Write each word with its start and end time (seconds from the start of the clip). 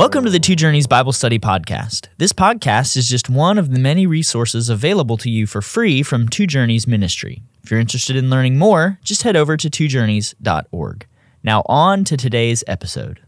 Welcome 0.00 0.24
to 0.24 0.30
the 0.30 0.40
Two 0.40 0.56
Journeys 0.56 0.86
Bible 0.86 1.12
Study 1.12 1.38
Podcast. 1.38 2.08
This 2.16 2.32
podcast 2.32 2.96
is 2.96 3.06
just 3.06 3.28
one 3.28 3.58
of 3.58 3.70
the 3.70 3.78
many 3.78 4.06
resources 4.06 4.70
available 4.70 5.18
to 5.18 5.28
you 5.28 5.46
for 5.46 5.60
free 5.60 6.02
from 6.02 6.26
Two 6.26 6.46
Journeys 6.46 6.86
Ministry. 6.86 7.42
If 7.62 7.70
you're 7.70 7.80
interested 7.80 8.16
in 8.16 8.30
learning 8.30 8.56
more, 8.56 8.98
just 9.04 9.24
head 9.24 9.36
over 9.36 9.58
to 9.58 9.68
twojourneys.org. 9.68 11.06
Now, 11.42 11.62
on 11.66 12.04
to 12.04 12.16
today's 12.16 12.64
episode. 12.66 13.20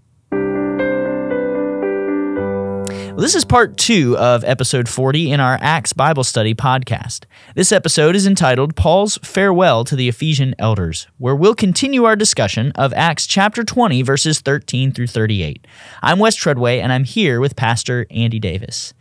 Well, 3.12 3.20
this 3.20 3.34
is 3.34 3.44
part 3.44 3.76
two 3.76 4.16
of 4.16 4.42
episode 4.42 4.88
40 4.88 5.32
in 5.32 5.38
our 5.38 5.58
Acts 5.60 5.92
Bible 5.92 6.24
Study 6.24 6.54
podcast. 6.54 7.24
This 7.54 7.70
episode 7.70 8.16
is 8.16 8.26
entitled 8.26 8.74
Paul's 8.74 9.18
Farewell 9.18 9.84
to 9.84 9.94
the 9.94 10.08
Ephesian 10.08 10.54
Elders, 10.58 11.08
where 11.18 11.36
we'll 11.36 11.54
continue 11.54 12.04
our 12.04 12.16
discussion 12.16 12.72
of 12.74 12.94
Acts 12.94 13.26
chapter 13.26 13.64
20, 13.64 14.00
verses 14.00 14.40
13 14.40 14.92
through 14.92 15.08
38. 15.08 15.66
I'm 16.02 16.20
Wes 16.20 16.34
Treadway, 16.34 16.80
and 16.80 16.90
I'm 16.90 17.04
here 17.04 17.38
with 17.38 17.54
Pastor 17.54 18.06
Andy 18.10 18.38
Davis. 18.38 18.94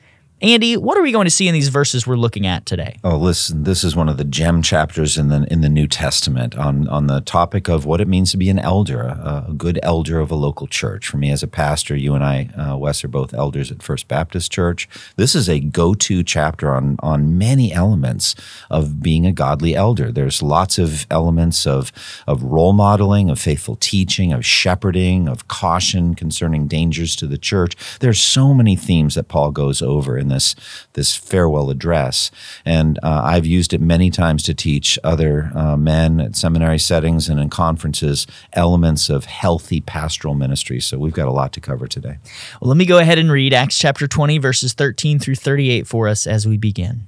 Andy, 0.43 0.75
what 0.75 0.97
are 0.97 1.03
we 1.03 1.11
going 1.11 1.25
to 1.25 1.31
see 1.31 1.47
in 1.47 1.53
these 1.53 1.67
verses 1.67 2.07
we're 2.07 2.15
looking 2.15 2.47
at 2.47 2.65
today? 2.65 2.97
Oh, 3.03 3.15
listen, 3.15 3.63
this 3.63 3.83
is 3.83 3.95
one 3.95 4.09
of 4.09 4.17
the 4.17 4.23
gem 4.23 4.63
chapters 4.63 5.15
in 5.15 5.27
the 5.27 5.45
in 5.51 5.61
the 5.61 5.69
New 5.69 5.87
Testament 5.87 6.55
on 6.55 6.87
on 6.87 7.05
the 7.05 7.21
topic 7.21 7.69
of 7.69 7.85
what 7.85 8.01
it 8.01 8.07
means 8.07 8.31
to 8.31 8.37
be 8.37 8.49
an 8.49 8.57
elder, 8.57 9.01
a, 9.01 9.45
a 9.49 9.53
good 9.53 9.79
elder 9.83 10.19
of 10.19 10.31
a 10.31 10.35
local 10.35 10.65
church. 10.65 11.07
For 11.07 11.17
me 11.17 11.29
as 11.29 11.43
a 11.43 11.47
pastor, 11.47 11.95
you 11.95 12.15
and 12.15 12.23
I, 12.23 12.49
uh, 12.57 12.75
Wes, 12.75 13.03
are 13.03 13.07
both 13.07 13.35
elders 13.35 13.71
at 13.71 13.83
First 13.83 14.07
Baptist 14.07 14.51
Church. 14.51 14.89
This 15.15 15.35
is 15.35 15.47
a 15.47 15.59
go-to 15.59 16.23
chapter 16.23 16.73
on 16.73 16.95
on 17.01 17.37
many 17.37 17.71
elements 17.71 18.33
of 18.71 18.99
being 18.99 19.27
a 19.27 19.31
godly 19.31 19.75
elder. 19.75 20.11
There's 20.11 20.41
lots 20.41 20.79
of 20.79 21.05
elements 21.11 21.67
of 21.67 21.91
of 22.25 22.41
role 22.41 22.73
modeling, 22.73 23.29
of 23.29 23.39
faithful 23.39 23.75
teaching, 23.75 24.33
of 24.33 24.43
shepherding, 24.43 25.27
of 25.27 25.47
caution 25.47 26.15
concerning 26.15 26.67
dangers 26.67 27.15
to 27.17 27.27
the 27.27 27.37
church. 27.37 27.75
There's 27.99 28.19
so 28.19 28.55
many 28.55 28.75
themes 28.75 29.13
that 29.13 29.27
Paul 29.27 29.51
goes 29.51 29.83
over 29.83 30.17
in 30.17 30.30
this 30.31 30.55
this 30.93 31.15
farewell 31.15 31.69
address, 31.69 32.31
and 32.65 32.97
uh, 33.03 33.21
I've 33.23 33.45
used 33.45 33.73
it 33.73 33.81
many 33.81 34.09
times 34.09 34.43
to 34.43 34.53
teach 34.53 34.97
other 35.03 35.51
uh, 35.55 35.77
men 35.77 36.19
at 36.19 36.35
seminary 36.35 36.79
settings 36.79 37.29
and 37.29 37.39
in 37.39 37.49
conferences 37.49 38.25
elements 38.53 39.09
of 39.09 39.25
healthy 39.25 39.81
pastoral 39.81 40.33
ministry. 40.33 40.79
So 40.79 40.97
we've 40.97 41.13
got 41.13 41.27
a 41.27 41.31
lot 41.31 41.53
to 41.53 41.61
cover 41.61 41.87
today. 41.87 42.17
Well, 42.59 42.69
let 42.69 42.77
me 42.77 42.85
go 42.85 42.97
ahead 42.97 43.19
and 43.19 43.31
read 43.31 43.53
Acts 43.53 43.77
chapter 43.77 44.07
20, 44.07 44.37
verses 44.39 44.73
13 44.73 45.19
through 45.19 45.35
38 45.35 45.87
for 45.87 46.07
us 46.07 46.25
as 46.25 46.47
we 46.47 46.57
begin. 46.57 47.07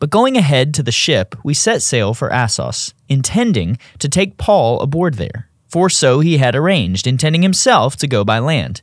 But 0.00 0.10
going 0.10 0.36
ahead 0.36 0.72
to 0.74 0.82
the 0.82 0.92
ship, 0.92 1.36
we 1.44 1.52
set 1.52 1.82
sail 1.82 2.14
for 2.14 2.32
Assos, 2.32 2.94
intending 3.08 3.78
to 3.98 4.08
take 4.08 4.38
Paul 4.38 4.80
aboard 4.80 5.14
there, 5.14 5.48
for 5.68 5.90
so 5.90 6.20
he 6.20 6.38
had 6.38 6.56
arranged, 6.56 7.06
intending 7.06 7.42
himself 7.42 7.96
to 7.96 8.06
go 8.06 8.24
by 8.24 8.38
land. 8.38 8.80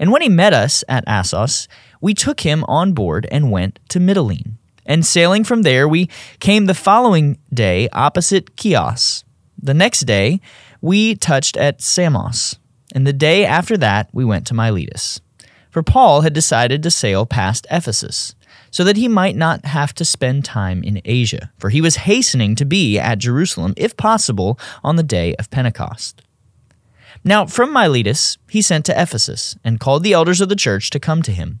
And 0.00 0.10
when 0.10 0.20
he 0.20 0.28
met 0.28 0.52
us 0.52 0.82
at 0.88 1.06
Assos, 1.06 1.68
we 2.00 2.14
took 2.14 2.40
him 2.40 2.64
on 2.68 2.92
board 2.92 3.26
and 3.30 3.50
went 3.50 3.78
to 3.88 3.98
Mytilene. 3.98 4.54
And 4.86 5.04
sailing 5.04 5.44
from 5.44 5.62
there, 5.62 5.86
we 5.86 6.08
came 6.40 6.66
the 6.66 6.74
following 6.74 7.38
day 7.52 7.88
opposite 7.92 8.50
Chios. 8.58 9.24
The 9.60 9.74
next 9.74 10.00
day, 10.00 10.40
we 10.80 11.14
touched 11.14 11.56
at 11.56 11.82
Samos, 11.82 12.58
and 12.94 13.06
the 13.06 13.12
day 13.12 13.44
after 13.44 13.76
that, 13.76 14.08
we 14.12 14.24
went 14.24 14.46
to 14.46 14.54
Miletus. 14.54 15.20
For 15.70 15.82
Paul 15.82 16.22
had 16.22 16.32
decided 16.32 16.82
to 16.82 16.90
sail 16.90 17.26
past 17.26 17.66
Ephesus, 17.70 18.34
so 18.70 18.84
that 18.84 18.96
he 18.96 19.08
might 19.08 19.36
not 19.36 19.64
have 19.66 19.92
to 19.94 20.04
spend 20.04 20.44
time 20.44 20.82
in 20.82 21.02
Asia, 21.04 21.50
for 21.58 21.70
he 21.70 21.80
was 21.80 21.96
hastening 21.96 22.54
to 22.54 22.64
be 22.64 22.98
at 22.98 23.18
Jerusalem, 23.18 23.74
if 23.76 23.96
possible, 23.96 24.58
on 24.82 24.96
the 24.96 25.02
day 25.02 25.34
of 25.36 25.50
Pentecost. 25.50 26.22
Now, 27.24 27.46
from 27.46 27.72
Miletus, 27.72 28.38
he 28.48 28.62
sent 28.62 28.86
to 28.86 29.00
Ephesus, 29.00 29.56
and 29.64 29.80
called 29.80 30.02
the 30.02 30.12
elders 30.12 30.40
of 30.40 30.48
the 30.48 30.56
church 30.56 30.90
to 30.90 31.00
come 31.00 31.22
to 31.22 31.32
him. 31.32 31.60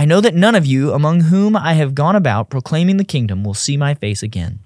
I 0.00 0.06
know 0.06 0.22
that 0.22 0.34
none 0.34 0.54
of 0.54 0.64
you 0.64 0.94
among 0.94 1.24
whom 1.24 1.54
I 1.54 1.74
have 1.74 1.94
gone 1.94 2.16
about 2.16 2.48
proclaiming 2.48 2.96
the 2.96 3.04
kingdom 3.04 3.44
will 3.44 3.52
see 3.52 3.76
my 3.76 3.92
face 3.92 4.22
again. 4.22 4.60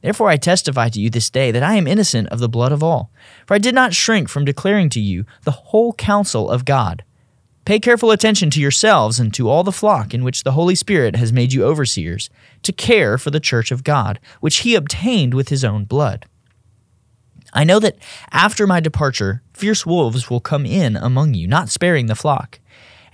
Therefore 0.00 0.30
I 0.30 0.38
testify 0.38 0.88
to 0.88 0.98
you 0.98 1.10
this 1.10 1.28
day 1.28 1.50
that 1.50 1.62
I 1.62 1.74
am 1.74 1.86
innocent 1.86 2.30
of 2.30 2.38
the 2.38 2.48
blood 2.48 2.72
of 2.72 2.82
all, 2.82 3.10
for 3.46 3.52
I 3.52 3.58
did 3.58 3.74
not 3.74 3.92
shrink 3.92 4.30
from 4.30 4.46
declaring 4.46 4.88
to 4.88 5.00
you 5.00 5.26
the 5.42 5.50
whole 5.50 5.92
counsel 5.92 6.50
of 6.50 6.64
God. 6.64 7.04
Pay 7.66 7.78
careful 7.78 8.10
attention 8.10 8.48
to 8.52 8.60
yourselves 8.62 9.20
and 9.20 9.34
to 9.34 9.50
all 9.50 9.64
the 9.64 9.70
flock 9.70 10.14
in 10.14 10.24
which 10.24 10.44
the 10.44 10.52
Holy 10.52 10.74
Spirit 10.74 11.14
has 11.14 11.30
made 11.30 11.52
you 11.52 11.62
overseers, 11.62 12.30
to 12.62 12.72
care 12.72 13.18
for 13.18 13.30
the 13.30 13.40
church 13.40 13.70
of 13.70 13.84
God, 13.84 14.18
which 14.40 14.60
he 14.60 14.74
obtained 14.74 15.34
with 15.34 15.50
his 15.50 15.62
own 15.62 15.84
blood. 15.84 16.24
I 17.52 17.64
know 17.64 17.80
that 17.80 17.98
after 18.32 18.66
my 18.66 18.80
departure, 18.80 19.42
fierce 19.52 19.84
wolves 19.84 20.30
will 20.30 20.40
come 20.40 20.64
in 20.64 20.96
among 20.96 21.34
you, 21.34 21.46
not 21.46 21.68
sparing 21.68 22.06
the 22.06 22.14
flock. 22.14 22.60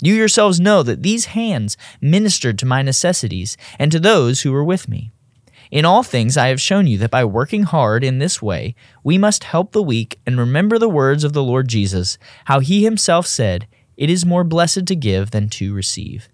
You 0.00 0.14
yourselves 0.14 0.60
know 0.60 0.82
that 0.82 1.02
these 1.02 1.26
hands 1.26 1.76
ministered 2.00 2.58
to 2.58 2.66
my 2.66 2.82
necessities 2.82 3.56
and 3.78 3.90
to 3.90 3.98
those 3.98 4.42
who 4.42 4.52
were 4.52 4.64
with 4.64 4.88
me. 4.88 5.10
In 5.70 5.84
all 5.84 6.02
things, 6.02 6.36
I 6.36 6.48
have 6.48 6.60
shown 6.60 6.86
you 6.86 6.96
that 6.98 7.10
by 7.10 7.24
working 7.24 7.64
hard 7.64 8.02
in 8.02 8.18
this 8.18 8.40
way, 8.40 8.74
we 9.04 9.18
must 9.18 9.44
help 9.44 9.72
the 9.72 9.82
weak 9.82 10.18
and 10.24 10.38
remember 10.38 10.78
the 10.78 10.88
words 10.88 11.24
of 11.24 11.34
the 11.34 11.42
Lord 11.42 11.68
Jesus, 11.68 12.16
how 12.46 12.60
he 12.60 12.84
himself 12.84 13.26
said, 13.26 13.66
It 13.96 14.08
is 14.08 14.24
more 14.24 14.44
blessed 14.44 14.86
to 14.86 14.96
give 14.96 15.30
than 15.30 15.48
to 15.50 15.74
receive. 15.74 16.28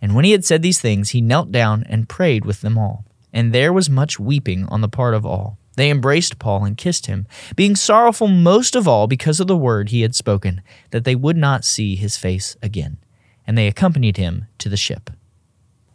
And 0.00 0.14
when 0.14 0.24
he 0.24 0.32
had 0.32 0.44
said 0.44 0.62
these 0.62 0.80
things, 0.80 1.10
he 1.10 1.20
knelt 1.20 1.52
down 1.52 1.84
and 1.88 2.08
prayed 2.08 2.44
with 2.44 2.62
them 2.62 2.78
all. 2.78 3.04
And 3.32 3.52
there 3.52 3.72
was 3.72 3.90
much 3.90 4.18
weeping 4.18 4.66
on 4.66 4.80
the 4.80 4.88
part 4.88 5.14
of 5.14 5.26
all. 5.26 5.58
They 5.76 5.90
embraced 5.90 6.38
Paul 6.38 6.64
and 6.64 6.76
kissed 6.76 7.06
him, 7.06 7.26
being 7.56 7.76
sorrowful 7.76 8.28
most 8.28 8.76
of 8.76 8.86
all 8.86 9.06
because 9.06 9.40
of 9.40 9.46
the 9.46 9.56
word 9.56 9.88
he 9.88 10.02
had 10.02 10.14
spoken, 10.14 10.62
that 10.90 11.04
they 11.04 11.14
would 11.14 11.36
not 11.36 11.64
see 11.64 11.96
his 11.96 12.16
face 12.16 12.56
again. 12.62 12.98
And 13.46 13.56
they 13.56 13.66
accompanied 13.66 14.16
him 14.16 14.46
to 14.58 14.68
the 14.68 14.76
ship. 14.76 15.10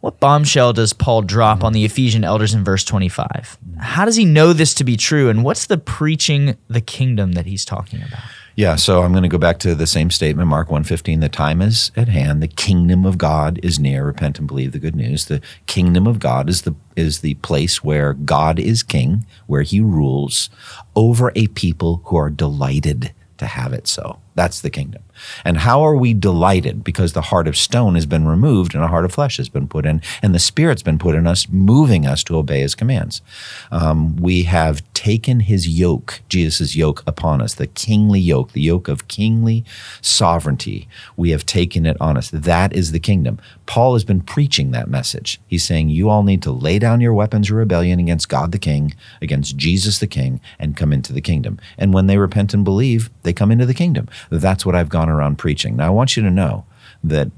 What 0.00 0.20
bombshell 0.20 0.74
does 0.74 0.92
Paul 0.92 1.22
drop 1.22 1.64
on 1.64 1.72
the 1.72 1.84
Ephesian 1.84 2.22
elders 2.22 2.54
in 2.54 2.62
verse 2.62 2.84
25? 2.84 3.58
How 3.78 4.04
does 4.04 4.14
he 4.16 4.24
know 4.24 4.52
this 4.52 4.74
to 4.74 4.84
be 4.84 4.96
true, 4.96 5.28
and 5.28 5.42
what's 5.42 5.66
the 5.66 5.78
preaching 5.78 6.56
the 6.68 6.80
kingdom 6.80 7.32
that 7.32 7.46
he's 7.46 7.64
talking 7.64 8.02
about? 8.02 8.22
Yeah, 8.58 8.74
so 8.74 9.02
I'm 9.02 9.12
going 9.12 9.22
to 9.22 9.28
go 9.28 9.38
back 9.38 9.60
to 9.60 9.76
the 9.76 9.86
same 9.86 10.10
statement, 10.10 10.48
Mark 10.48 10.66
1:15. 10.68 11.20
The 11.20 11.28
time 11.28 11.62
is 11.62 11.92
at 11.94 12.08
hand. 12.08 12.42
The 12.42 12.48
kingdom 12.48 13.06
of 13.06 13.16
God 13.16 13.60
is 13.62 13.78
near. 13.78 14.04
Repent 14.04 14.40
and 14.40 14.48
believe 14.48 14.72
the 14.72 14.80
good 14.80 14.96
news. 14.96 15.26
The 15.26 15.40
kingdom 15.66 16.08
of 16.08 16.18
God 16.18 16.48
is 16.48 16.62
the 16.62 16.74
is 16.96 17.20
the 17.20 17.34
place 17.34 17.84
where 17.84 18.14
God 18.14 18.58
is 18.58 18.82
king, 18.82 19.24
where 19.46 19.62
he 19.62 19.80
rules 19.80 20.50
over 20.96 21.30
a 21.36 21.46
people 21.46 22.02
who 22.06 22.16
are 22.16 22.30
delighted 22.30 23.12
to 23.36 23.46
have 23.46 23.72
it 23.72 23.86
so. 23.86 24.18
That's 24.34 24.60
the 24.60 24.70
kingdom. 24.70 25.02
And 25.44 25.58
how 25.58 25.82
are 25.82 25.96
we 25.96 26.12
delighted? 26.12 26.84
Because 26.84 27.12
the 27.12 27.22
heart 27.22 27.48
of 27.48 27.56
stone 27.56 27.94
has 27.94 28.06
been 28.06 28.26
removed 28.26 28.74
and 28.74 28.84
a 28.84 28.88
heart 28.88 29.04
of 29.04 29.12
flesh 29.12 29.36
has 29.38 29.48
been 29.48 29.68
put 29.68 29.86
in, 29.86 30.02
and 30.22 30.34
the 30.34 30.38
Spirit's 30.38 30.82
been 30.82 30.98
put 30.98 31.14
in 31.14 31.26
us, 31.26 31.48
moving 31.48 32.06
us 32.06 32.22
to 32.24 32.36
obey 32.36 32.60
His 32.60 32.74
commands. 32.74 33.22
Um, 33.70 34.16
we 34.16 34.42
have 34.42 34.87
taken 34.98 35.38
his 35.38 35.68
yoke, 35.68 36.22
Jesus' 36.28 36.74
yoke, 36.74 37.04
upon 37.06 37.40
us, 37.40 37.54
the 37.54 37.68
kingly 37.68 38.18
yoke, 38.18 38.50
the 38.50 38.60
yoke 38.60 38.88
of 38.88 39.06
kingly 39.06 39.64
sovereignty. 40.02 40.88
We 41.16 41.30
have 41.30 41.46
taken 41.46 41.86
it 41.86 41.96
on 42.00 42.16
us. 42.16 42.30
That 42.30 42.72
is 42.72 42.90
the 42.90 42.98
kingdom. 42.98 43.38
Paul 43.66 43.92
has 43.92 44.02
been 44.02 44.20
preaching 44.20 44.72
that 44.72 44.90
message. 44.90 45.40
He's 45.46 45.64
saying, 45.64 45.90
You 45.90 46.08
all 46.08 46.24
need 46.24 46.42
to 46.42 46.50
lay 46.50 46.80
down 46.80 47.00
your 47.00 47.14
weapons 47.14 47.48
of 47.48 47.56
rebellion 47.56 48.00
against 48.00 48.28
God 48.28 48.50
the 48.50 48.58
King, 48.58 48.92
against 49.22 49.56
Jesus 49.56 50.00
the 50.00 50.08
King, 50.08 50.40
and 50.58 50.76
come 50.76 50.92
into 50.92 51.12
the 51.12 51.20
kingdom. 51.20 51.60
And 51.78 51.94
when 51.94 52.08
they 52.08 52.18
repent 52.18 52.52
and 52.52 52.64
believe, 52.64 53.08
they 53.22 53.32
come 53.32 53.52
into 53.52 53.66
the 53.66 53.74
kingdom. 53.74 54.08
That's 54.30 54.66
what 54.66 54.74
I've 54.74 54.88
gone 54.88 55.08
around 55.08 55.38
preaching. 55.38 55.76
Now, 55.76 55.86
I 55.86 55.90
want 55.90 56.16
you 56.16 56.24
to 56.24 56.30
know 56.30 56.66
that 57.04 57.30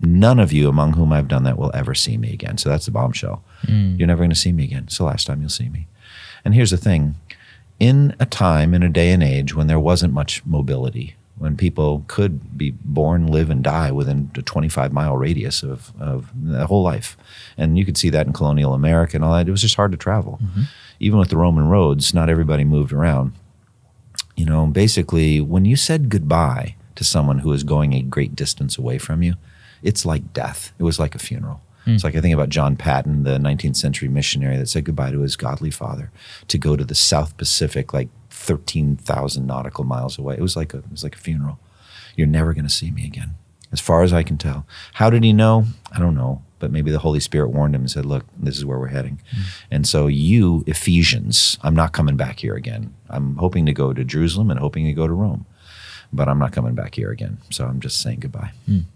none 0.00 0.40
of 0.40 0.52
you 0.52 0.68
among 0.68 0.94
whom 0.94 1.12
I've 1.12 1.28
done 1.28 1.44
that 1.44 1.58
will 1.58 1.70
ever 1.74 1.94
see 1.94 2.16
me 2.16 2.32
again. 2.32 2.58
So 2.58 2.68
that's 2.68 2.86
the 2.86 2.90
bombshell. 2.90 3.44
Mm. 3.66 4.00
You're 4.00 4.08
never 4.08 4.18
going 4.20 4.30
to 4.30 4.36
see 4.36 4.50
me 4.50 4.64
again. 4.64 4.84
It's 4.88 4.98
the 4.98 5.04
last 5.04 5.28
time 5.28 5.40
you'll 5.40 5.48
see 5.48 5.68
me. 5.68 5.86
And 6.48 6.54
here's 6.54 6.70
the 6.70 6.78
thing 6.78 7.14
in 7.78 8.16
a 8.18 8.24
time, 8.24 8.72
in 8.72 8.82
a 8.82 8.88
day 8.88 9.12
and 9.12 9.22
age 9.22 9.54
when 9.54 9.66
there 9.66 9.78
wasn't 9.78 10.14
much 10.14 10.42
mobility, 10.46 11.14
when 11.36 11.58
people 11.58 12.06
could 12.08 12.56
be 12.56 12.70
born, 12.70 13.26
live, 13.26 13.50
and 13.50 13.62
die 13.62 13.90
within 13.90 14.30
a 14.34 14.40
25 14.40 14.90
mile 14.90 15.14
radius 15.14 15.62
of, 15.62 15.92
of 16.00 16.30
their 16.34 16.64
whole 16.64 16.82
life. 16.82 17.18
And 17.58 17.76
you 17.76 17.84
could 17.84 17.98
see 17.98 18.08
that 18.08 18.26
in 18.26 18.32
colonial 18.32 18.72
America 18.72 19.14
and 19.14 19.22
all 19.22 19.34
that. 19.34 19.46
It 19.46 19.50
was 19.50 19.60
just 19.60 19.74
hard 19.74 19.92
to 19.92 19.98
travel. 19.98 20.38
Mm-hmm. 20.42 20.62
Even 21.00 21.18
with 21.18 21.28
the 21.28 21.36
Roman 21.36 21.68
roads, 21.68 22.14
not 22.14 22.30
everybody 22.30 22.64
moved 22.64 22.94
around. 22.94 23.34
You 24.34 24.46
know, 24.46 24.64
basically, 24.68 25.42
when 25.42 25.66
you 25.66 25.76
said 25.76 26.08
goodbye 26.08 26.76
to 26.94 27.04
someone 27.04 27.40
who 27.40 27.52
is 27.52 27.62
going 27.62 27.92
a 27.92 28.00
great 28.00 28.34
distance 28.34 28.78
away 28.78 28.96
from 28.96 29.22
you, 29.22 29.34
it's 29.82 30.06
like 30.06 30.32
death. 30.32 30.72
It 30.78 30.84
was 30.84 30.98
like 30.98 31.14
a 31.14 31.18
funeral. 31.18 31.60
Mm. 31.88 31.94
It's 31.94 32.04
like 32.04 32.14
I 32.14 32.20
think 32.20 32.34
about 32.34 32.50
John 32.50 32.76
Paton, 32.76 33.22
the 33.22 33.38
19th 33.38 33.76
century 33.76 34.08
missionary 34.08 34.58
that 34.58 34.68
said 34.68 34.84
goodbye 34.84 35.10
to 35.10 35.20
his 35.20 35.36
godly 35.36 35.70
father 35.70 36.10
to 36.48 36.58
go 36.58 36.76
to 36.76 36.84
the 36.84 36.94
South 36.94 37.36
Pacific, 37.38 37.94
like 37.94 38.08
13,000 38.30 39.46
nautical 39.46 39.84
miles 39.84 40.18
away. 40.18 40.34
It 40.34 40.42
was 40.42 40.54
like 40.54 40.74
a, 40.74 40.78
it 40.78 40.90
was 40.90 41.02
like 41.02 41.16
a 41.16 41.18
funeral. 41.18 41.58
You're 42.14 42.26
never 42.26 42.52
going 42.52 42.66
to 42.66 42.72
see 42.72 42.90
me 42.90 43.06
again, 43.06 43.36
as 43.72 43.80
far 43.80 44.02
as 44.02 44.12
I 44.12 44.22
can 44.22 44.36
tell. 44.36 44.66
How 44.94 45.08
did 45.08 45.24
he 45.24 45.32
know? 45.32 45.64
I 45.90 45.98
don't 45.98 46.14
know. 46.14 46.42
But 46.58 46.72
maybe 46.72 46.90
the 46.90 46.98
Holy 46.98 47.20
Spirit 47.20 47.50
warned 47.50 47.74
him 47.74 47.82
and 47.82 47.90
said, 47.90 48.04
Look, 48.04 48.24
this 48.36 48.58
is 48.58 48.64
where 48.64 48.78
we're 48.78 48.88
heading. 48.88 49.20
Mm. 49.30 49.42
And 49.70 49.86
so, 49.86 50.08
you, 50.08 50.64
Ephesians, 50.66 51.56
I'm 51.62 51.74
not 51.74 51.92
coming 51.92 52.16
back 52.16 52.40
here 52.40 52.56
again. 52.56 52.94
I'm 53.08 53.36
hoping 53.36 53.64
to 53.66 53.72
go 53.72 53.92
to 53.92 54.04
Jerusalem 54.04 54.50
and 54.50 54.58
hoping 54.58 54.84
to 54.86 54.92
go 54.92 55.06
to 55.06 55.12
Rome, 55.12 55.46
but 56.12 56.28
I'm 56.28 56.40
not 56.40 56.52
coming 56.52 56.74
back 56.74 56.96
here 56.96 57.12
again. 57.12 57.38
So, 57.50 57.64
I'm 57.64 57.78
just 57.78 58.00
saying 58.00 58.18
goodbye. 58.20 58.50
Mm. 58.68 58.86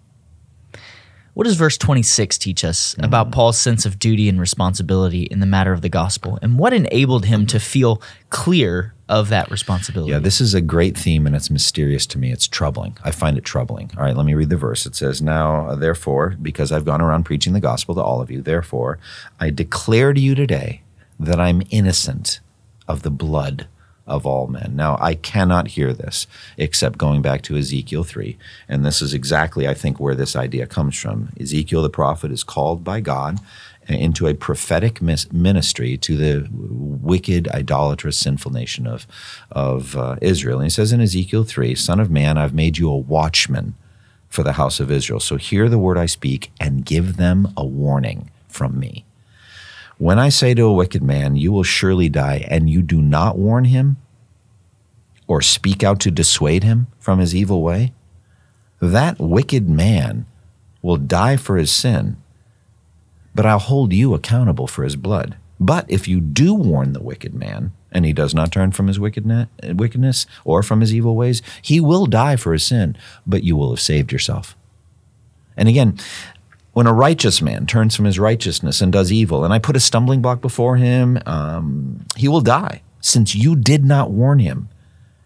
What 1.35 1.45
does 1.45 1.57
verse 1.57 1.79
26 1.79 2.37
teach 2.37 2.63
us 2.63 2.95
mm-hmm. 2.95 3.05
about 3.05 3.33
Paul's 3.33 3.59
sense 3.59 3.87
of 3.87 3.99
duty 3.99 4.29
and 4.29 4.39
responsibility 4.39 5.23
in 5.23 5.41
the 5.41 5.47
matter 5.47 5.73
of 5.73 5.81
the 5.81 5.89
gospel? 5.89 6.39
And 6.43 6.59
what 6.59 6.75
enabled 6.75 7.25
him 7.25 7.47
to 7.47 7.59
feel 7.59 8.03
clear 8.29 8.93
of 9.09 9.31
that 9.31 9.51
responsibility? 9.51 10.13
Yeah, 10.13 10.19
this 10.19 10.43
is 10.43 10.53
a 10.53 10.61
great 10.61 10.97
theme 10.97 11.27
and 11.27 11.35
it's 11.35 11.51
mysterious 11.51 12.07
to 12.09 12.19
me. 12.19 12.33
It's 12.33 12.47
troubling. 12.47 12.99
I 13.03 13.13
find 13.13 13.39
it 13.39 13.45
troubling. 13.45 13.91
All 13.97 14.05
right, 14.05 14.17
let 14.17 14.27
me 14.27 14.35
read 14.35 14.51
the 14.51 14.57
verse. 14.59 14.85
It 14.85 14.95
says, 14.95 15.23
Now, 15.23 15.69
uh, 15.69 15.75
therefore, 15.75 16.37
because 16.43 16.71
I've 16.71 16.85
gone 16.85 17.01
around 17.01 17.25
preaching 17.25 17.55
the 17.55 17.61
gospel 17.61 17.95
to 17.95 18.03
all 18.03 18.21
of 18.21 18.31
you, 18.31 18.43
therefore, 18.43 18.99
I 19.41 19.49
declare 19.49 20.13
to 20.13 20.21
you 20.21 20.35
today 20.35 20.83
that 21.19 21.41
I'm 21.41 21.63
innocent 21.71 22.41
of 22.87 23.03
the 23.03 23.11
blood 23.11 23.69
of 24.07 24.27
all 24.27 24.47
men. 24.47 24.73
Now, 24.75 24.99
I 25.01 25.15
cannot 25.15 25.69
hear 25.69 25.93
this 25.93 26.27
except 26.57 26.99
going 26.99 27.23
back 27.23 27.43
to 27.43 27.57
Ezekiel 27.57 28.05
3. 28.05 28.37
And 28.69 28.85
this 28.85 29.01
is 29.01 29.15
exactly, 29.15 29.69
I 29.69 29.75
think, 29.75 30.01
where 30.01 30.15
this 30.15 30.35
idea 30.35 30.67
comes 30.67 30.99
from. 30.99 31.31
Ezekiel 31.41 31.83
the 31.83 31.91
prophet 31.91 32.33
is 32.33 32.43
called 32.43 32.83
by 32.83 33.01
God 33.01 33.39
into 33.89 34.27
a 34.27 34.35
prophetic 34.35 35.03
ministry 35.03 35.97
to 35.97 36.17
the 36.17 36.49
wicked, 36.51 37.49
idolatrous, 37.49 38.17
sinful 38.17 38.53
nation 38.53 38.87
of, 38.87 39.07
of 39.51 39.97
uh, 39.97 40.17
Israel. 40.21 40.59
And 40.59 40.67
he 40.67 40.71
says 40.71 40.93
in 40.93 41.01
Ezekiel 41.01 41.45
3 41.45 41.75
Son 41.75 42.01
of 42.01 42.11
man, 42.11 42.39
I've 42.39 42.55
made 42.55 42.79
you 42.79 42.89
a 42.91 42.97
watchman 42.97 43.75
for 44.29 44.43
the 44.43 44.53
house 44.53 44.81
of 44.81 44.91
Israel. 44.91 45.21
So 45.21 45.37
hear 45.37 45.69
the 45.69 45.79
word 45.79 45.99
I 45.99 46.07
speak 46.07 46.53
and 46.59 46.85
give 46.85 47.17
them 47.17 47.53
a 47.57 47.65
warning 47.65 48.31
from 48.49 48.79
me. 48.79 49.05
When 49.99 50.19
I 50.19 50.29
say 50.29 50.55
to 50.55 50.65
a 50.65 50.73
wicked 50.73 51.03
man, 51.03 51.37
You 51.37 51.53
will 51.53 51.63
surely 51.63 52.09
die, 52.09 52.47
and 52.49 52.69
you 52.69 52.83
do 52.83 53.01
not 53.01 53.39
warn 53.39 53.67
him 53.67 53.99
or 55.27 55.41
speak 55.41 55.83
out 55.83 56.01
to 56.01 56.11
dissuade 56.11 56.65
him 56.65 56.89
from 56.99 57.19
his 57.19 57.35
evil 57.35 57.63
way, 57.63 57.93
that 58.81 59.19
wicked 59.19 59.69
man 59.69 60.27
will 60.83 60.97
die 60.97 61.37
for 61.37 61.57
his 61.57 61.71
sin, 61.71 62.17
but 63.35 63.47
I'll 63.47 63.59
hold 63.59 63.93
you 63.93 64.13
accountable 64.13 64.67
for 64.67 64.85
his 64.85 64.97
blood. 64.97 65.37
But 65.61 65.87
if 65.89 66.09
you 66.09 66.21
do 66.21 66.53
warn 66.55 66.93
the 66.93 67.03
wicked 67.03 67.35
man, 67.35 67.73
and 67.93 68.05
he 68.05 68.13
does 68.13 68.35
not 68.35 68.51
turn 68.51 68.73
from 68.73 68.89
his 68.89 68.99
wickedness 68.99 70.27
or 70.45 70.63
from 70.63 70.81
his 70.81 70.95
evil 70.95 71.15
ways, 71.15 71.43
he 71.61 71.79
will 71.79 72.07
die 72.07 72.37
for 72.37 72.53
his 72.53 72.65
sin, 72.65 72.97
but 73.27 73.45
you 73.45 73.55
will 73.55 73.71
have 73.71 73.81
saved 73.81 74.11
yourself. 74.11 74.57
And 75.57 75.69
again, 75.69 75.99
when 76.73 76.87
a 76.87 76.93
righteous 76.93 77.43
man 77.43 77.67
turns 77.67 77.95
from 77.95 78.07
his 78.07 78.19
righteousness 78.19 78.81
and 78.81 78.93
does 78.93 79.13
evil, 79.13 79.45
and 79.45 79.53
I 79.53 79.59
put 79.59 79.77
a 79.77 79.81
stumbling 79.81 80.23
block 80.23 80.41
before 80.41 80.77
him, 80.77 81.19
um, 81.27 82.07
he 82.17 82.29
will 82.29 82.41
die. 82.41 82.83
Since 83.01 83.35
you 83.35 83.57
did 83.57 83.85
not 83.85 84.11
warn 84.11 84.39
him, 84.39 84.69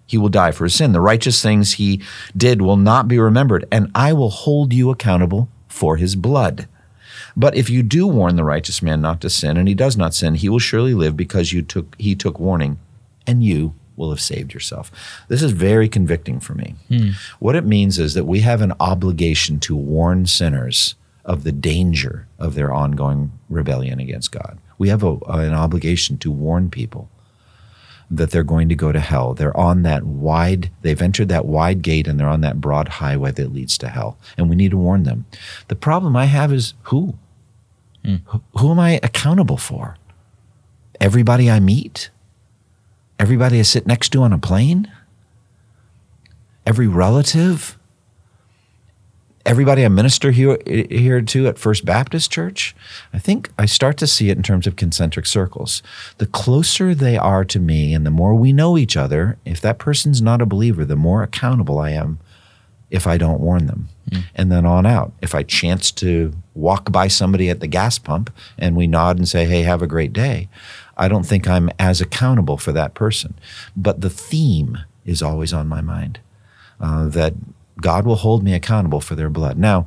he 0.07 0.19
will 0.19 0.29
die 0.29 0.51
for 0.51 0.65
his 0.65 0.75
sin. 0.75 0.93
The 0.93 1.01
righteous 1.01 1.43
things 1.43 1.75
he 1.75 2.03
did 2.37 2.63
will 2.63 2.77
not 2.77 3.07
be 3.07 3.19
remembered, 3.19 3.67
and 3.71 3.91
I 3.95 4.13
will 4.13 4.31
hold 4.31 4.73
you 4.73 4.91
accountable 4.91 5.49
for 5.69 5.97
his 5.97 6.17
blood. 6.17 6.69
But 7.37 7.55
if 7.55 7.69
you 7.69 7.83
do 7.83 8.07
warn 8.07 8.37
the 8.37 8.45
righteous 8.45 8.83
man 8.83 9.01
not 9.01 9.21
to 9.21 9.31
sin, 9.31 9.57
and 9.57 9.69
he 9.69 9.75
does 9.75 9.97
not 9.97 10.15
sin, 10.15 10.37
he 10.37 10.49
will 10.49 10.59
surely 10.59 10.95
live 10.95 11.17
because 11.17 11.53
you 11.53 11.63
took, 11.63 11.95
he 11.99 12.15
took 12.15 12.41
warning, 12.41 12.79
and 13.27 13.45
you 13.45 13.75
will 13.95 14.11
have 14.11 14.21
saved 14.21 14.53
yourself. 14.53 14.91
This 15.29 15.43
is 15.43 15.53
very 15.53 15.89
convicting 15.89 16.41
for 16.41 16.55
me. 16.55 16.75
Hmm. 16.89 17.11
What 17.39 17.57
it 17.57 17.65
means 17.65 17.99
is 17.99 18.15
that 18.15 18.25
we 18.25 18.41
have 18.41 18.63
an 18.63 18.73
obligation 18.81 19.61
to 19.61 19.77
warn 19.77 20.27
sinners 20.27 20.95
of 21.27 21.43
the 21.43 21.53
danger 21.53 22.27
of 22.39 22.55
their 22.55 22.73
ongoing 22.73 23.33
rebellion 23.51 23.99
against 24.01 24.33
God. 24.33 24.59
We 24.79 24.89
have 24.89 25.03
a, 25.03 25.17
an 25.27 25.53
obligation 25.53 26.17
to 26.19 26.31
warn 26.31 26.71
people 26.71 27.11
that 28.09 28.31
they're 28.31 28.45
going 28.45 28.69
to 28.69 28.77
go 28.77 28.93
to 28.93 29.01
hell. 29.01 29.35
They're 29.35 29.57
on 29.57 29.83
that 29.83 30.05
wide, 30.05 30.71
they've 30.83 31.03
entered 31.03 31.29
that 31.29 31.45
wide 31.45 31.83
gate 31.83 32.07
and 32.07 32.19
they're 32.19 32.29
on 32.29 32.43
that 32.43 32.61
broad 32.61 32.89
highway 32.89 33.33
that 33.33 33.53
leads 33.53 33.77
to 33.79 33.89
hell. 33.89 34.17
And 34.39 34.49
we 34.49 34.55
need 34.55 34.71
to 34.71 34.77
warn 34.77 35.03
them. 35.03 35.27
The 35.67 35.75
problem 35.75 36.17
I 36.17 36.27
have 36.27 36.53
is 36.53 36.75
who? 36.85 37.19
Mm. 38.05 38.21
Who, 38.27 38.43
who 38.59 38.71
am 38.71 38.79
I 38.79 39.01
accountable 39.03 39.57
for? 39.57 39.97
Everybody 41.01 41.51
I 41.51 41.59
meet? 41.59 42.11
Everybody 43.19 43.59
I 43.59 43.63
sit 43.63 43.87
next 43.87 44.11
to 44.11 44.23
on 44.23 44.33
a 44.33 44.39
plane? 44.39 44.91
Every 46.65 46.87
relative? 46.87 47.77
Everybody 49.47 49.85
I 49.85 49.89
minister 49.89 50.33
here, 50.33 50.59
here 50.67 51.23
to 51.23 51.47
at 51.47 51.59
First 51.59 51.85
Baptist 51.85 52.31
Church, 52.31 52.75
I 53.13 53.19
think 53.19 53.51
I 53.57 53.65
start 53.65 53.97
to 53.99 54.07
see 54.07 54.29
it 54.29 54.37
in 54.37 54.43
terms 54.43 54.67
of 54.67 54.77
concentric 54.77 55.25
circles. 55.25 55.83
The 56.19 56.27
closer 56.27 56.95
they 56.95 57.17
are 57.17 57.45
to 57.45 57.61
me 57.61 57.95
and 57.95 58.05
the 58.05 58.11
more 58.11 58.35
we 58.35 58.53
know 58.53 58.77
each 58.77 58.97
other, 58.97 59.39
if 59.45 59.61
that 59.61 59.79
person's 59.79 60.21
not 60.21 60.43
a 60.43 60.47
believer, 60.47 60.85
the 60.85 60.97
more 60.97 61.23
accountable 61.23 61.79
I 61.79 61.91
am 61.91 62.19
if 62.91 63.07
I 63.07 63.17
don't 63.17 63.41
warn 63.41 63.67
them. 63.67 63.89
Mm. 64.11 64.25
And 64.35 64.53
then 64.53 64.67
on 64.67 64.85
out. 64.85 65.13
If 65.23 65.35
I 65.35 65.43
chance 65.43 65.91
to 65.93 66.33
walk 66.55 66.91
by 66.91 67.09
somebody 67.09 67.49
at 67.49 67.61
the 67.61 67.67
gas 67.67 67.99
pump 67.99 68.33
and 68.59 68.77
we 68.77 68.87
nod 68.87 69.17
and 69.17 69.29
say, 69.29 69.45
hey, 69.45 69.63
have 69.63 69.83
a 69.83 69.87
great 69.87 70.13
day, 70.13 70.49
I 70.97 71.09
don't 71.09 71.25
think 71.25 71.49
I'm 71.49 71.71
as 71.79 72.01
accountable 72.01 72.57
for 72.57 72.73
that 72.73 72.95
person. 72.95 73.35
But 73.77 74.01
the 74.01 74.11
theme 74.11 74.79
is 75.05 75.23
always 75.23 75.53
on 75.53 75.69
my 75.69 75.81
mind. 75.81 76.21
Uh, 76.81 77.09
that 77.09 77.35
God 77.81 78.07
will 78.07 78.17
hold 78.17 78.43
me 78.43 78.55
accountable 78.55 79.01
for 79.01 79.15
their 79.15 79.31
blood. 79.31 79.59
Now, 79.59 79.87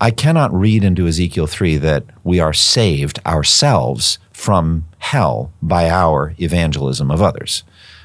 I 0.00 0.10
cannot 0.10 0.54
read 0.54 0.84
into 0.84 1.08
Ezekiel 1.08 1.46
3 1.46 1.76
that 1.78 2.04
we 2.22 2.38
are 2.38 2.52
saved 2.52 3.18
ourselves 3.26 4.18
from 4.32 4.84
hell 4.98 5.52
by 5.60 5.90
our 5.90 6.34
evangelism 6.38 7.10
of 7.10 7.20
others. 7.20 7.64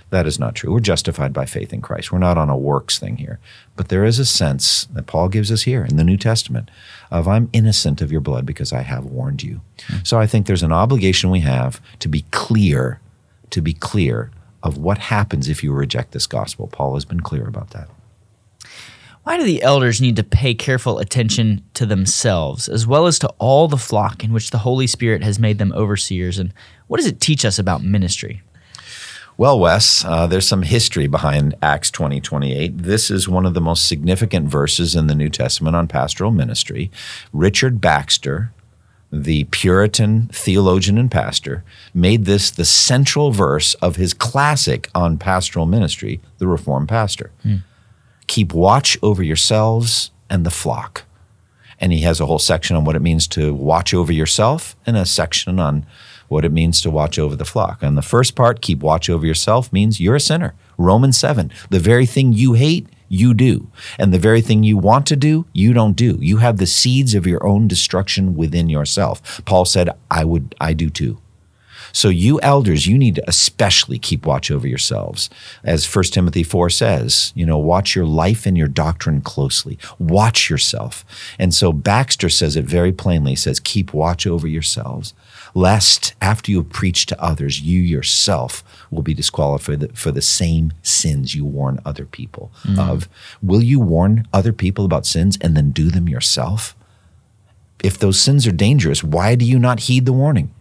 That 0.10 0.28
is 0.28 0.40
not 0.40 0.54
true. 0.54 0.72
We're 0.72 0.80
justified 0.80 1.34
by 1.34 1.46
faith 1.48 1.74
in 1.74 1.82
Christ. 1.82 2.12
We're 2.12 2.20
not 2.20 2.38
on 2.38 2.50
a 2.50 2.58
works 2.58 3.00
thing 3.00 3.18
here. 3.18 3.40
But 3.76 3.90
there 3.90 4.06
is 4.06 4.20
a 4.20 4.26
sense 4.26 4.86
that 4.86 5.08
Paul 5.08 5.28
gives 5.28 5.52
us 5.52 5.64
here 5.64 5.84
in 5.84 5.98
the 5.98 6.04
New 6.04 6.18
Testament 6.18 6.70
of 7.10 7.28
I'm 7.28 7.50
innocent 7.52 8.00
of 8.00 8.12
your 8.12 8.22
blood 8.22 8.46
because 8.46 8.72
I 8.72 8.82
have 8.82 9.06
warned 9.06 9.42
you. 9.42 9.62
Mm-hmm. 9.88 10.04
So 10.04 10.20
I 10.20 10.28
think 10.28 10.46
there's 10.46 10.62
an 10.62 10.72
obligation 10.72 11.32
we 11.32 11.40
have 11.40 11.82
to 11.98 12.08
be 12.08 12.26
clear, 12.30 13.00
to 13.50 13.60
be 13.60 13.74
clear 13.74 14.30
of 14.62 14.78
what 14.78 15.00
happens 15.00 15.50
if 15.50 15.64
you 15.64 15.74
reject 15.74 16.12
this 16.12 16.28
gospel. 16.28 16.68
Paul 16.68 16.94
has 16.94 17.06
been 17.06 17.22
clear 17.22 17.48
about 17.48 17.72
that. 17.72 17.90
Why 19.24 19.38
do 19.38 19.44
the 19.44 19.62
elders 19.62 20.02
need 20.02 20.18
to 20.18 20.24
pay 20.24 20.54
careful 20.54 21.00
attention 21.00 21.64
to 21.76 21.86
themselves 21.86 22.68
as 22.68 22.86
well 22.86 23.08
as 23.08 23.18
to 23.20 23.30
all 23.40 23.70
the 23.70 23.78
flock 23.78 24.22
in 24.22 24.34
which 24.34 24.52
the 24.52 24.60
Holy 24.60 24.86
Spirit 24.86 25.24
has 25.24 25.40
made 25.40 25.60
them 25.60 25.72
overseers? 25.72 26.38
And 26.38 26.54
what 26.88 26.98
does 26.98 27.08
it 27.08 27.22
teach 27.22 27.46
us 27.46 27.58
about 27.58 27.84
ministry? 27.84 28.42
Well, 29.38 29.58
Wes, 29.60 30.04
uh, 30.04 30.28
there's 30.28 30.48
some 30.48 30.62
history 30.62 31.08
behind 31.08 31.56
Acts 31.62 31.90
20 31.90 32.20
28. 32.20 32.78
This 32.80 33.10
is 33.10 33.30
one 33.30 33.46
of 33.46 33.54
the 33.54 33.62
most 33.62 33.88
significant 33.88 34.50
verses 34.50 34.94
in 34.94 35.08
the 35.08 35.16
New 35.16 35.30
Testament 35.30 35.76
on 35.76 35.88
pastoral 35.88 36.30
ministry. 36.30 36.92
Richard 37.32 37.80
Baxter, 37.80 38.52
the 39.10 39.46
Puritan 39.46 40.28
theologian 40.34 40.98
and 40.98 41.10
pastor, 41.10 41.64
made 41.94 42.26
this 42.26 42.52
the 42.52 42.66
central 42.66 43.32
verse 43.32 43.74
of 43.76 43.96
his 43.96 44.14
classic 44.14 44.90
on 44.94 45.18
pastoral 45.18 45.66
ministry, 45.66 46.20
The 46.40 46.48
Reformed 46.48 46.90
Pastor. 46.90 47.32
Keep 48.28 48.54
watch 48.54 48.98
over 49.02 49.24
yourselves 49.24 50.12
and 50.30 50.46
the 50.46 50.52
flock. 50.52 51.04
And 51.80 51.92
he 51.92 52.02
has 52.02 52.20
a 52.20 52.26
whole 52.26 52.40
section 52.40 52.76
on 52.76 52.86
what 52.86 52.96
it 52.96 53.02
means 53.02 53.28
to 53.30 53.54
watch 53.54 53.94
over 53.94 54.14
yourself 54.14 54.76
and 54.86 54.96
a 54.96 55.06
section 55.06 55.60
on 55.60 55.86
what 56.30 56.46
it 56.46 56.52
means 56.52 56.82
to 56.82 56.90
watch 56.90 57.20
over 57.20 57.36
the 57.36 57.46
flock. 57.46 57.84
And 57.84 57.98
the 57.98 58.02
first 58.02 58.36
part, 58.36 58.62
keep 58.62 58.80
watch 58.80 59.10
over 59.10 59.26
yourself, 59.26 59.72
means 59.72 60.00
you're 60.00 60.16
a 60.16 60.20
sinner. 60.20 60.56
Romans 60.78 61.18
7, 61.18 61.52
the 61.70 61.80
very 61.80 62.06
thing 62.06 62.34
you 62.34 62.54
hate, 62.54 62.88
you 63.08 63.34
do. 63.34 63.70
And 64.00 64.14
the 64.14 64.20
very 64.20 64.42
thing 64.42 64.64
you 64.64 64.78
want 64.78 65.06
to 65.08 65.16
do, 65.16 65.46
you 65.54 65.74
don't 65.74 65.96
do. 65.96 66.18
You 66.20 66.38
have 66.38 66.58
the 66.58 66.66
seeds 66.66 67.14
of 67.14 67.28
your 67.28 67.46
own 67.46 67.68
destruction 67.68 68.36
within 68.36 68.70
yourself. 68.70 69.46
Paul 69.46 69.66
said, 69.66 69.90
I 70.10 70.26
would, 70.26 70.56
I 70.60 70.74
do 70.74 70.90
too. 70.90 71.20
So 71.94 72.10
you 72.10 72.42
elders, 72.42 72.88
you 72.88 72.98
need 72.98 73.16
to 73.16 73.24
especially 73.28 74.00
keep 74.00 74.26
watch 74.26 74.50
over 74.52 74.68
yourselves. 74.68 75.30
As 75.64 75.86
1 75.86 76.06
Timothy 76.06 76.44
4 76.44 76.70
says, 76.70 77.32
you 77.36 77.46
know, 77.46 77.58
watch 77.58 77.96
your 77.96 78.06
life 78.06 78.46
and 78.46 78.58
your 78.58 78.68
doctrine 78.68 79.22
closely. 79.22 79.78
Watch 80.00 80.50
yourself. 80.50 81.06
And 81.38 81.54
so 81.54 81.72
Baxter 81.72 82.30
says 82.30 82.56
it 82.56 82.66
very 82.66 82.92
plainly, 82.92 83.34
he 83.34 83.36
says, 83.36 83.60
keep 83.60 83.94
watch 83.94 84.26
over 84.26 84.48
yourselves, 84.48 85.14
lest 85.54 86.16
after 86.20 86.52
you 86.52 86.58
have 86.58 86.70
preached 86.72 87.10
to 87.10 87.24
others, 87.24 87.62
you 87.62 87.80
yourself 87.80 88.64
will 88.90 89.04
be 89.04 89.14
disqualified 89.14 89.64
for 89.64 89.76
the, 89.76 89.88
for 89.90 90.12
the 90.12 90.22
same 90.22 90.74
sins 90.82 91.36
you 91.36 91.46
warn 91.46 91.80
other 91.86 92.06
people 92.06 92.52
mm. 92.64 92.80
of. 92.80 93.08
Will 93.42 93.62
you 93.62 93.80
warn 93.80 94.28
other 94.34 94.52
people 94.52 94.84
about 94.84 95.06
sins 95.06 95.38
and 95.40 95.56
then 95.56 95.72
do 95.72 95.90
them 95.92 96.10
yourself? 96.10 96.76
If 97.84 98.00
those 98.00 98.20
sins 98.20 98.48
are 98.48 98.52
dangerous, 98.52 99.04
why 99.04 99.36
do 99.36 99.46
you 99.46 99.60
not 99.60 99.82
heed 99.82 100.06
the 100.06 100.14
warning? 100.14 100.53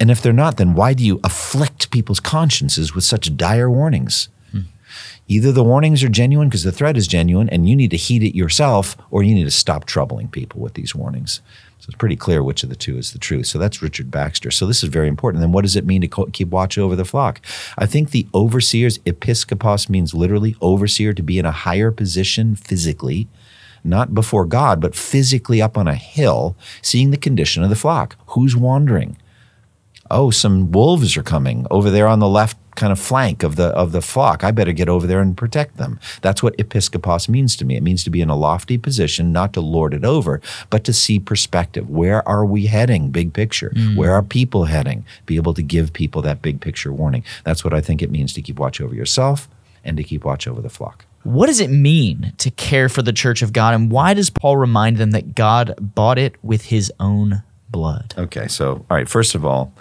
And 0.00 0.10
if 0.10 0.22
they're 0.22 0.32
not, 0.32 0.56
then 0.56 0.74
why 0.74 0.94
do 0.94 1.04
you 1.04 1.20
afflict 1.22 1.90
people's 1.90 2.20
consciences 2.20 2.94
with 2.94 3.04
such 3.04 3.36
dire 3.36 3.70
warnings? 3.70 4.30
Hmm. 4.50 4.62
Either 5.28 5.52
the 5.52 5.62
warnings 5.62 6.02
are 6.02 6.08
genuine 6.08 6.48
because 6.48 6.64
the 6.64 6.72
threat 6.72 6.96
is 6.96 7.06
genuine 7.06 7.50
and 7.50 7.68
you 7.68 7.76
need 7.76 7.90
to 7.90 7.98
heed 7.98 8.22
it 8.22 8.34
yourself, 8.34 8.96
or 9.10 9.22
you 9.22 9.34
need 9.34 9.44
to 9.44 9.50
stop 9.50 9.84
troubling 9.84 10.28
people 10.28 10.60
with 10.60 10.72
these 10.72 10.94
warnings. 10.94 11.42
So 11.80 11.86
it's 11.88 11.96
pretty 11.96 12.16
clear 12.16 12.42
which 12.42 12.62
of 12.62 12.68
the 12.68 12.76
two 12.76 12.98
is 12.98 13.12
the 13.12 13.18
truth. 13.18 13.46
So 13.46 13.58
that's 13.58 13.80
Richard 13.82 14.10
Baxter. 14.10 14.50
So 14.50 14.66
this 14.66 14.82
is 14.82 14.90
very 14.90 15.08
important. 15.08 15.40
Then 15.40 15.52
what 15.52 15.62
does 15.62 15.76
it 15.76 15.86
mean 15.86 16.00
to 16.00 16.08
co- 16.08 16.26
keep 16.26 16.48
watch 16.48 16.76
over 16.76 16.96
the 16.96 17.06
flock? 17.06 17.40
I 17.78 17.86
think 17.86 18.10
the 18.10 18.26
overseer's 18.34 18.98
episkopos 18.98 19.88
means 19.88 20.12
literally 20.12 20.56
overseer 20.60 21.14
to 21.14 21.22
be 21.22 21.38
in 21.38 21.46
a 21.46 21.52
higher 21.52 21.90
position 21.90 22.54
physically, 22.54 23.28
not 23.82 24.14
before 24.14 24.44
God, 24.44 24.78
but 24.78 24.94
physically 24.94 25.62
up 25.62 25.78
on 25.78 25.88
a 25.88 25.94
hill, 25.94 26.54
seeing 26.82 27.12
the 27.12 27.16
condition 27.16 27.62
of 27.62 27.70
the 27.70 27.76
flock. 27.76 28.16
Who's 28.28 28.54
wandering? 28.54 29.16
Oh, 30.10 30.30
some 30.30 30.72
wolves 30.72 31.16
are 31.16 31.22
coming 31.22 31.66
over 31.70 31.90
there 31.90 32.06
on 32.06 32.18
the 32.18 32.28
left 32.28 32.56
kind 32.76 32.92
of 32.92 32.98
flank 32.98 33.42
of 33.42 33.56
the 33.56 33.66
of 33.68 33.92
the 33.92 34.00
flock. 34.00 34.42
I 34.42 34.50
better 34.50 34.72
get 34.72 34.88
over 34.88 35.06
there 35.06 35.20
and 35.20 35.36
protect 35.36 35.76
them. 35.76 36.00
That's 36.22 36.42
what 36.42 36.56
episkopos 36.56 37.28
means 37.28 37.56
to 37.56 37.64
me. 37.64 37.76
It 37.76 37.82
means 37.82 38.04
to 38.04 38.10
be 38.10 38.20
in 38.20 38.30
a 38.30 38.36
lofty 38.36 38.78
position, 38.78 39.32
not 39.32 39.52
to 39.54 39.60
lord 39.60 39.92
it 39.92 40.04
over, 40.04 40.40
but 40.70 40.84
to 40.84 40.92
see 40.92 41.18
perspective. 41.18 41.90
Where 41.90 42.26
are 42.28 42.44
we 42.44 42.66
heading? 42.66 43.10
Big 43.10 43.32
picture. 43.32 43.72
Mm. 43.76 43.96
Where 43.96 44.14
are 44.14 44.22
people 44.22 44.64
heading? 44.64 45.04
Be 45.26 45.36
able 45.36 45.54
to 45.54 45.62
give 45.62 45.92
people 45.92 46.22
that 46.22 46.42
big 46.42 46.60
picture 46.60 46.92
warning. 46.92 47.24
That's 47.44 47.64
what 47.64 47.74
I 47.74 47.80
think 47.80 48.02
it 48.02 48.10
means 48.10 48.32
to 48.34 48.42
keep 48.42 48.58
watch 48.58 48.80
over 48.80 48.94
yourself 48.94 49.48
and 49.84 49.96
to 49.96 50.04
keep 50.04 50.24
watch 50.24 50.46
over 50.46 50.60
the 50.60 50.70
flock. 50.70 51.04
What 51.22 51.48
does 51.48 51.60
it 51.60 51.70
mean 51.70 52.32
to 52.38 52.50
care 52.50 52.88
for 52.88 53.02
the 53.02 53.12
church 53.12 53.42
of 53.42 53.52
God, 53.52 53.74
and 53.74 53.90
why 53.90 54.14
does 54.14 54.30
Paul 54.30 54.56
remind 54.56 54.96
them 54.96 55.10
that 55.10 55.34
God 55.34 55.74
bought 55.78 56.18
it 56.18 56.42
with 56.42 56.66
his 56.66 56.90
own 56.98 57.42
blood? 57.70 58.14
Okay, 58.18 58.48
so 58.48 58.84
all 58.90 58.96
right, 58.96 59.08
first 59.08 59.34
of 59.34 59.44
all, 59.44 59.72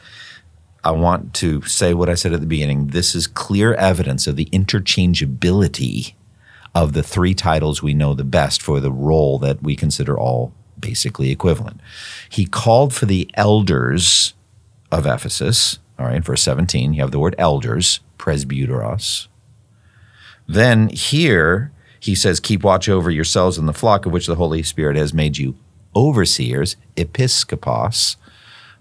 I 0.83 0.91
want 0.91 1.33
to 1.35 1.61
say 1.63 1.93
what 1.93 2.09
I 2.09 2.13
said 2.13 2.33
at 2.33 2.39
the 2.39 2.47
beginning. 2.47 2.87
This 2.87 3.13
is 3.13 3.27
clear 3.27 3.73
evidence 3.73 4.27
of 4.27 4.35
the 4.35 4.45
interchangeability 4.45 6.13
of 6.73 6.93
the 6.93 7.03
three 7.03 7.33
titles 7.33 7.83
we 7.83 7.93
know 7.93 8.13
the 8.13 8.23
best 8.23 8.61
for 8.61 8.79
the 8.79 8.91
role 8.91 9.39
that 9.39 9.61
we 9.61 9.75
consider 9.75 10.17
all 10.17 10.53
basically 10.79 11.31
equivalent. 11.31 11.81
He 12.29 12.45
called 12.45 12.93
for 12.93 13.05
the 13.05 13.29
elders 13.33 14.33
of 14.91 15.05
Ephesus. 15.05 15.79
All 15.97 16.05
right, 16.05 16.23
verse 16.23 16.41
17, 16.43 16.93
you 16.93 17.01
have 17.01 17.11
the 17.11 17.19
word 17.19 17.35
elders, 17.37 17.99
presbyteros. 18.17 19.27
Then 20.47 20.89
here 20.89 21.71
he 21.99 22.15
says, 22.15 22.39
Keep 22.39 22.63
watch 22.63 22.87
over 22.87 23.11
yourselves 23.11 23.57
and 23.57 23.67
the 23.67 23.73
flock 23.73 24.05
of 24.05 24.13
which 24.13 24.27
the 24.27 24.35
Holy 24.35 24.63
Spirit 24.63 24.95
has 24.95 25.13
made 25.13 25.37
you 25.37 25.55
overseers, 25.95 26.75
episkopos, 26.95 28.15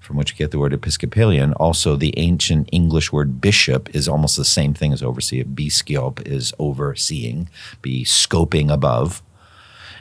from 0.00 0.16
which 0.16 0.32
you 0.32 0.36
get 0.36 0.50
the 0.50 0.58
word 0.58 0.72
Episcopalian. 0.72 1.52
Also, 1.54 1.94
the 1.94 2.14
ancient 2.18 2.68
English 2.72 3.12
word 3.12 3.40
bishop 3.40 3.94
is 3.94 4.08
almost 4.08 4.36
the 4.36 4.44
same 4.44 4.72
thing 4.72 4.92
as 4.92 5.02
overseer. 5.02 5.44
Biskiop 5.44 6.26
is 6.26 6.54
overseeing, 6.58 7.50
be 7.82 8.04
scoping 8.04 8.72
above. 8.72 9.22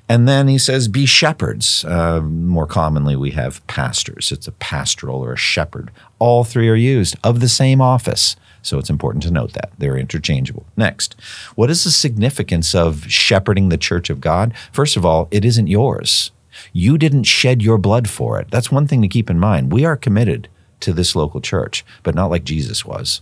And 0.09 0.25
then 0.25 0.47
he 0.47 0.57
says, 0.57 0.87
be 0.87 1.05
shepherds. 1.05 1.83
Uh, 1.83 2.21
more 2.21 2.65
commonly, 2.65 3.17
we 3.17 3.31
have 3.31 3.65
pastors. 3.67 4.31
It's 4.31 4.47
a 4.47 4.53
pastoral 4.53 5.21
or 5.21 5.33
a 5.33 5.37
shepherd. 5.37 5.91
All 6.19 6.45
three 6.45 6.69
are 6.69 6.75
used 6.75 7.17
of 7.25 7.41
the 7.41 7.49
same 7.49 7.81
office. 7.81 8.37
So 8.61 8.77
it's 8.77 8.89
important 8.89 9.23
to 9.23 9.31
note 9.31 9.53
that 9.53 9.71
they're 9.77 9.97
interchangeable. 9.97 10.65
Next, 10.77 11.15
what 11.55 11.69
is 11.69 11.83
the 11.83 11.91
significance 11.91 12.73
of 12.73 13.11
shepherding 13.11 13.67
the 13.69 13.77
church 13.77 14.09
of 14.09 14.21
God? 14.21 14.53
First 14.71 14.95
of 14.95 15.05
all, 15.05 15.27
it 15.31 15.43
isn't 15.43 15.67
yours. 15.67 16.31
You 16.73 16.97
didn't 16.97 17.23
shed 17.23 17.61
your 17.61 17.77
blood 17.77 18.09
for 18.09 18.39
it. 18.39 18.47
That's 18.51 18.71
one 18.71 18.87
thing 18.87 19.01
to 19.01 19.07
keep 19.07 19.29
in 19.29 19.39
mind. 19.39 19.71
We 19.71 19.85
are 19.85 19.97
committed 19.97 20.47
to 20.81 20.93
this 20.93 21.15
local 21.15 21.41
church, 21.41 21.85
but 22.03 22.15
not 22.15 22.29
like 22.29 22.43
Jesus 22.43 22.85
was. 22.85 23.21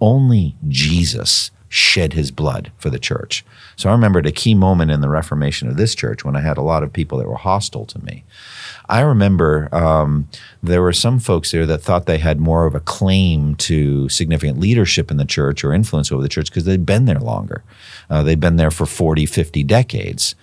Only 0.00 0.56
Jesus 0.68 1.50
shed 1.74 2.12
his 2.12 2.30
blood 2.30 2.70
for 2.78 2.88
the 2.88 3.00
church. 3.00 3.44
So 3.74 3.88
I 3.88 3.92
remember 3.92 4.20
a 4.20 4.30
key 4.30 4.54
moment 4.54 4.92
in 4.92 5.00
the 5.00 5.08
Reformation 5.08 5.68
of 5.68 5.76
this 5.76 5.96
church 5.96 6.24
when 6.24 6.36
I 6.36 6.40
had 6.40 6.56
a 6.56 6.62
lot 6.62 6.84
of 6.84 6.92
people 6.92 7.18
that 7.18 7.28
were 7.28 7.34
hostile 7.34 7.84
to 7.86 8.04
me. 8.04 8.22
I 8.88 9.00
remember 9.00 9.74
um, 9.74 10.28
there 10.62 10.82
were 10.82 10.92
some 10.92 11.18
folks 11.18 11.50
there 11.50 11.66
that 11.66 11.82
thought 11.82 12.06
they 12.06 12.18
had 12.18 12.38
more 12.38 12.66
of 12.66 12.76
a 12.76 12.80
claim 12.80 13.56
to 13.56 14.08
significant 14.08 14.60
leadership 14.60 15.10
in 15.10 15.16
the 15.16 15.24
church 15.24 15.64
or 15.64 15.72
influence 15.72 16.12
over 16.12 16.22
the 16.22 16.28
church 16.28 16.48
because 16.48 16.64
they'd 16.64 16.86
been 16.86 17.06
there 17.06 17.18
longer. 17.18 17.64
Uh, 18.08 18.22
they'd 18.22 18.38
been 18.38 18.56
there 18.56 18.70
for 18.70 18.86
40, 18.86 19.26
50 19.26 19.64
decades. 19.64 20.36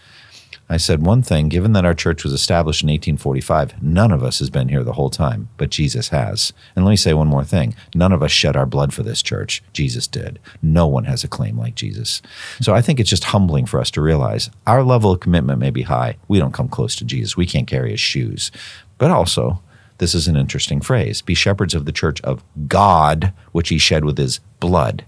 I 0.72 0.78
said 0.78 1.06
one 1.06 1.22
thing, 1.22 1.50
given 1.50 1.74
that 1.74 1.84
our 1.84 1.94
church 1.94 2.24
was 2.24 2.32
established 2.32 2.82
in 2.82 2.88
1845, 2.88 3.84
none 3.84 4.10
of 4.10 4.24
us 4.24 4.40
has 4.40 4.50
been 4.50 4.70
here 4.70 4.86
the 4.86 4.94
whole 4.94 5.10
time, 5.10 5.50
but 5.58 5.70
Jesus 5.70 6.10
has. 6.10 6.54
And 6.78 6.86
let 6.86 6.92
me 6.92 6.96
say 6.96 7.14
one 7.14 7.28
more 7.28 7.44
thing. 7.44 7.76
None 7.94 8.14
of 8.14 8.24
us 8.24 8.32
shed 8.32 8.56
our 8.56 8.66
blood 8.66 8.94
for 8.94 9.04
this 9.04 9.22
church. 9.22 9.62
Jesus 9.74 10.08
did. 10.08 10.40
No 10.62 10.88
one 10.88 11.04
has 11.04 11.26
a 11.26 11.28
claim 11.28 11.58
like 11.58 11.76
Jesus. 11.76 12.22
So 12.62 12.74
I 12.74 12.82
think 12.82 13.02
it's 13.02 13.10
just 13.10 13.26
humbling 13.26 13.66
for 13.66 13.82
us 13.82 13.92
to 13.92 14.02
realize 14.02 14.50
our 14.66 14.82
level 14.82 15.12
of 15.12 15.20
commitment 15.20 15.60
may 15.60 15.72
be 15.72 15.82
high. 15.82 16.16
We 16.30 16.40
don't 16.40 16.54
come 16.54 16.70
close 16.70 16.96
to 16.96 17.04
Jesus. 17.04 17.36
We 17.36 17.46
can't 17.46 17.68
carry 17.68 17.92
his 17.92 18.00
shoes. 18.00 18.50
But 18.98 19.12
also, 19.12 19.62
this 19.98 20.16
is 20.16 20.30
an 20.30 20.38
interesting 20.38 20.80
phrase 20.80 21.22
be 21.22 21.36
shepherds 21.36 21.76
of 21.76 21.84
the 21.84 21.92
church 21.92 22.22
of 22.22 22.46
God, 22.70 23.34
which 23.52 23.68
he 23.68 23.78
shed 23.78 24.06
with 24.06 24.18
his 24.18 24.40
blood. 24.62 25.04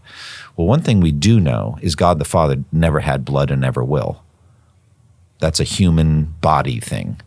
Well, 0.58 0.68
one 0.68 0.82
thing 0.82 1.00
we 1.00 1.14
do 1.14 1.40
know 1.40 1.78
is 1.82 1.96
God 1.96 2.20
the 2.20 2.26
Father 2.26 2.66
never 2.74 3.00
had 3.00 3.24
blood 3.24 3.50
and 3.50 3.62
never 3.62 3.82
will. 3.82 4.24
That's 5.44 5.60
a 5.60 5.66
human 5.66 6.36
body 6.40 6.80
thing. 6.80 7.20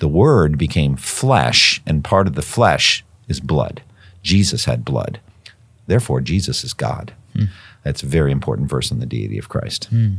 The 0.00 0.08
Word 0.08 0.58
became 0.58 0.96
flesh, 0.96 1.80
and 1.86 2.02
part 2.02 2.26
of 2.26 2.34
the 2.34 2.42
flesh 2.42 3.04
is 3.28 3.38
blood. 3.38 3.82
Jesus 4.24 4.64
had 4.64 4.84
blood. 4.84 5.20
Therefore, 5.86 6.20
Jesus 6.20 6.64
is 6.64 6.72
God. 6.72 7.12
Hmm. 7.36 7.44
That's 7.84 8.02
a 8.02 8.06
very 8.06 8.32
important 8.32 8.68
verse 8.68 8.90
in 8.90 8.98
the 8.98 9.06
deity 9.06 9.38
of 9.38 9.48
Christ. 9.48 9.84
Hmm. 9.84 10.14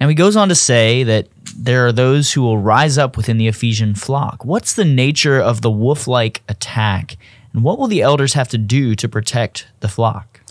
Now 0.00 0.06
he 0.06 0.14
goes 0.14 0.36
on 0.36 0.48
to 0.50 0.54
say 0.54 1.02
that 1.02 1.26
there 1.56 1.84
are 1.84 1.92
those 1.92 2.32
who 2.32 2.42
will 2.42 2.58
rise 2.58 2.96
up 2.96 3.16
within 3.16 3.36
the 3.36 3.48
Ephesian 3.48 3.96
flock. 3.96 4.44
What's 4.44 4.74
the 4.74 4.84
nature 4.84 5.40
of 5.40 5.62
the 5.62 5.70
wolf 5.70 6.06
like 6.06 6.42
attack, 6.48 7.16
and 7.52 7.64
what 7.64 7.76
will 7.76 7.88
the 7.88 8.02
elders 8.02 8.34
have 8.34 8.48
to 8.50 8.58
do 8.58 8.94
to 8.94 9.08
protect 9.08 9.66
the 9.80 9.88
flock? 9.88 10.42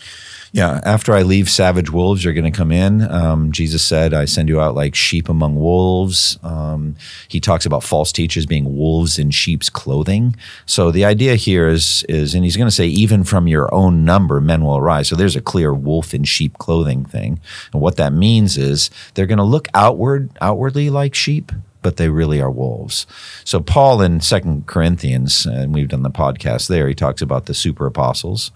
Yeah, 0.54 0.82
after 0.84 1.14
I 1.14 1.22
leave, 1.22 1.50
savage 1.50 1.90
wolves 1.92 2.26
are 2.26 2.34
going 2.34 2.52
to 2.52 2.58
come 2.58 2.74
in. 2.74 3.10
Um, 3.10 3.54
Jesus 3.54 3.82
said, 3.82 4.14
I 4.14 4.26
send 4.26 4.50
you 4.50 4.60
out 4.60 4.76
like 4.76 4.96
sheep 4.96 5.30
among 5.30 5.56
wolves. 5.56 6.38
Um, 6.44 6.98
he 7.30 7.40
talks 7.40 7.66
about 7.66 7.84
false 7.84 8.12
teachers 8.12 8.46
being 8.46 8.76
wolves 8.76 9.18
in 9.18 9.32
sheep's 9.32 9.70
clothing. 9.70 10.36
So 10.66 10.92
the 10.92 11.06
idea 11.06 11.36
here 11.36 11.70
is, 11.70 12.04
is 12.10 12.36
and 12.36 12.44
he's 12.44 12.58
going 12.58 12.68
to 12.68 12.76
say, 12.76 12.88
even 12.88 13.24
from 13.24 13.48
your 13.48 13.74
own 13.74 14.04
number, 14.04 14.42
men 14.42 14.66
will 14.66 14.76
arise. 14.76 15.08
So 15.08 15.16
there's 15.16 15.38
a 15.38 15.42
clear 15.42 15.74
wolf 15.74 16.14
in 16.14 16.26
sheep 16.26 16.58
clothing 16.58 17.06
thing. 17.06 17.40
And 17.72 17.82
what 17.82 17.96
that 17.96 18.12
means 18.12 18.58
is 18.58 18.90
they're 19.14 19.28
going 19.28 19.38
to 19.38 19.46
look 19.46 19.70
outward, 19.74 20.32
outwardly 20.42 20.90
like 20.90 21.16
sheep, 21.16 21.54
but 21.82 21.98
they 21.98 22.10
really 22.10 22.40
are 22.40 22.52
wolves. 22.52 23.08
So 23.44 23.60
Paul 23.60 24.02
in 24.02 24.22
Second 24.22 24.68
Corinthians, 24.68 25.46
and 25.46 25.74
we've 25.74 25.88
done 25.88 26.04
the 26.04 26.10
podcast 26.10 26.68
there, 26.68 26.88
he 26.88 26.96
talks 26.96 27.22
about 27.22 27.46
the 27.46 27.54
super 27.54 27.86
apostles, 27.86 28.52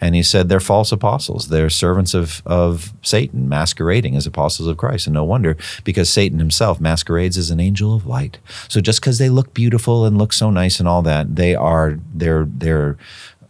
and 0.00 0.14
he 0.14 0.22
said 0.22 0.48
they're 0.48 0.60
false 0.60 0.92
apostles. 0.92 1.48
They're 1.48 1.70
servants 1.70 2.14
of 2.14 2.42
of 2.46 2.92
Satan, 3.02 3.48
masquerading 3.48 4.16
as 4.16 4.26
apostles 4.26 4.68
of 4.68 4.76
Christ, 4.76 5.06
and 5.06 5.14
no 5.14 5.24
wonder 5.24 5.56
because 5.84 6.08
Satan 6.08 6.38
himself 6.38 6.80
masquerades 6.80 7.36
as 7.36 7.50
an 7.50 7.60
angel 7.60 7.94
of 7.94 8.06
light. 8.06 8.38
So 8.68 8.80
just 8.80 9.00
because 9.00 9.18
they 9.18 9.28
look 9.28 9.52
beautiful 9.54 10.04
and 10.04 10.18
look 10.18 10.32
so 10.32 10.50
nice 10.50 10.80
and 10.80 10.88
all 10.88 11.02
that, 11.02 11.36
they 11.36 11.54
are 11.54 11.98
they're 12.14 12.46
they're 12.48 12.96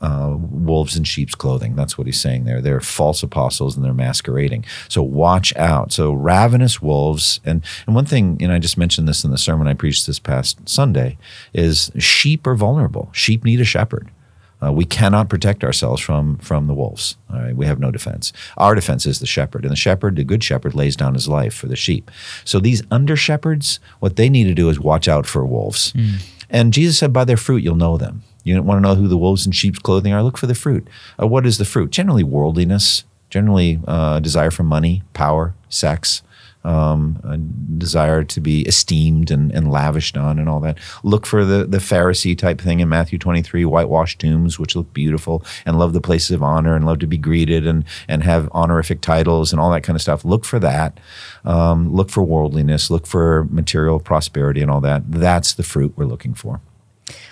uh, 0.00 0.34
wolves 0.38 0.96
in 0.96 1.04
sheep's 1.04 1.34
clothing. 1.34 1.76
That's 1.76 1.98
what 1.98 2.06
he's 2.06 2.20
saying 2.20 2.44
there. 2.44 2.60
They're 2.60 2.80
false 2.80 3.22
apostles 3.22 3.76
and 3.76 3.84
they're 3.84 3.92
masquerading. 3.92 4.64
So 4.88 5.02
watch 5.02 5.54
out. 5.56 5.92
So 5.92 6.12
ravenous 6.12 6.80
wolves. 6.80 7.40
And, 7.44 7.62
and 7.86 7.94
one 7.94 8.06
thing, 8.06 8.38
and 8.40 8.52
I 8.52 8.58
just 8.58 8.78
mentioned 8.78 9.06
this 9.06 9.24
in 9.24 9.30
the 9.30 9.38
sermon 9.38 9.68
I 9.68 9.74
preached 9.74 10.06
this 10.06 10.18
past 10.18 10.68
Sunday, 10.68 11.18
is 11.52 11.90
sheep 11.98 12.46
are 12.46 12.54
vulnerable. 12.54 13.10
Sheep 13.12 13.44
need 13.44 13.60
a 13.60 13.64
shepherd. 13.64 14.10
Uh, 14.62 14.72
we 14.72 14.84
cannot 14.84 15.30
protect 15.30 15.64
ourselves 15.64 16.02
from 16.02 16.36
from 16.36 16.66
the 16.66 16.74
wolves. 16.74 17.16
All 17.32 17.40
right, 17.40 17.56
we 17.56 17.64
have 17.64 17.78
no 17.78 17.90
defense. 17.90 18.32
Our 18.58 18.74
defense 18.74 19.06
is 19.06 19.18
the 19.18 19.26
shepherd, 19.26 19.64
and 19.64 19.72
the 19.72 19.76
shepherd, 19.76 20.16
the 20.16 20.24
good 20.24 20.44
shepherd, 20.44 20.74
lays 20.74 20.96
down 20.96 21.14
his 21.14 21.28
life 21.28 21.54
for 21.54 21.66
the 21.66 21.76
sheep. 21.76 22.10
So 22.44 22.60
these 22.60 22.82
under 22.90 23.16
shepherds, 23.16 23.80
what 24.00 24.16
they 24.16 24.28
need 24.28 24.44
to 24.44 24.54
do 24.54 24.68
is 24.68 24.78
watch 24.78 25.08
out 25.08 25.26
for 25.26 25.46
wolves. 25.46 25.94
Mm. 25.94 26.22
And 26.50 26.72
Jesus 26.74 26.98
said, 26.98 27.12
"By 27.12 27.24
their 27.24 27.38
fruit 27.38 27.62
you'll 27.62 27.76
know 27.76 27.96
them." 27.96 28.22
You 28.44 28.62
want 28.62 28.78
to 28.78 28.88
know 28.88 28.94
who 28.94 29.08
the 29.08 29.16
wolves 29.16 29.46
in 29.46 29.52
sheep's 29.52 29.78
clothing 29.78 30.12
are? 30.12 30.22
Look 30.22 30.38
for 30.38 30.46
the 30.46 30.54
fruit. 30.54 30.86
Uh, 31.20 31.26
what 31.26 31.46
is 31.46 31.58
the 31.58 31.64
fruit? 31.64 31.90
Generally, 31.90 32.24
worldliness, 32.24 33.04
generally, 33.28 33.80
uh, 33.86 34.20
desire 34.20 34.50
for 34.50 34.62
money, 34.62 35.02
power, 35.12 35.54
sex, 35.68 36.22
um, 36.64 37.18
desire 37.78 38.22
to 38.24 38.40
be 38.40 38.62
esteemed 38.62 39.30
and, 39.30 39.50
and, 39.52 39.70
lavished 39.70 40.16
on, 40.16 40.38
and 40.38 40.48
all 40.48 40.60
that. 40.60 40.78
Look 41.02 41.24
for 41.24 41.44
the, 41.44 41.64
the 41.64 41.78
Pharisee 41.78 42.36
type 42.36 42.60
thing 42.60 42.80
in 42.80 42.88
Matthew 42.88 43.18
23 43.18 43.64
whitewashed 43.64 44.18
tombs, 44.18 44.58
which 44.58 44.76
look 44.76 44.92
beautiful, 44.92 45.42
and 45.64 45.78
love 45.78 45.94
the 45.94 46.00
places 46.00 46.32
of 46.32 46.42
honor 46.42 46.76
and 46.76 46.84
love 46.84 46.98
to 46.98 47.06
be 47.06 47.16
greeted 47.16 47.66
and, 47.66 47.84
and 48.08 48.22
have 48.24 48.50
honorific 48.52 49.00
titles 49.00 49.52
and 49.52 49.60
all 49.60 49.70
that 49.70 49.82
kind 49.82 49.96
of 49.96 50.02
stuff. 50.02 50.24
Look 50.24 50.44
for 50.44 50.58
that. 50.58 51.00
Um, 51.44 51.94
look 51.94 52.10
for 52.10 52.22
worldliness. 52.22 52.90
Look 52.90 53.06
for 53.06 53.46
material 53.50 53.98
prosperity 53.98 54.60
and 54.60 54.70
all 54.70 54.82
that. 54.82 55.10
That's 55.10 55.54
the 55.54 55.62
fruit 55.62 55.94
we're 55.96 56.04
looking 56.04 56.34
for. 56.34 56.60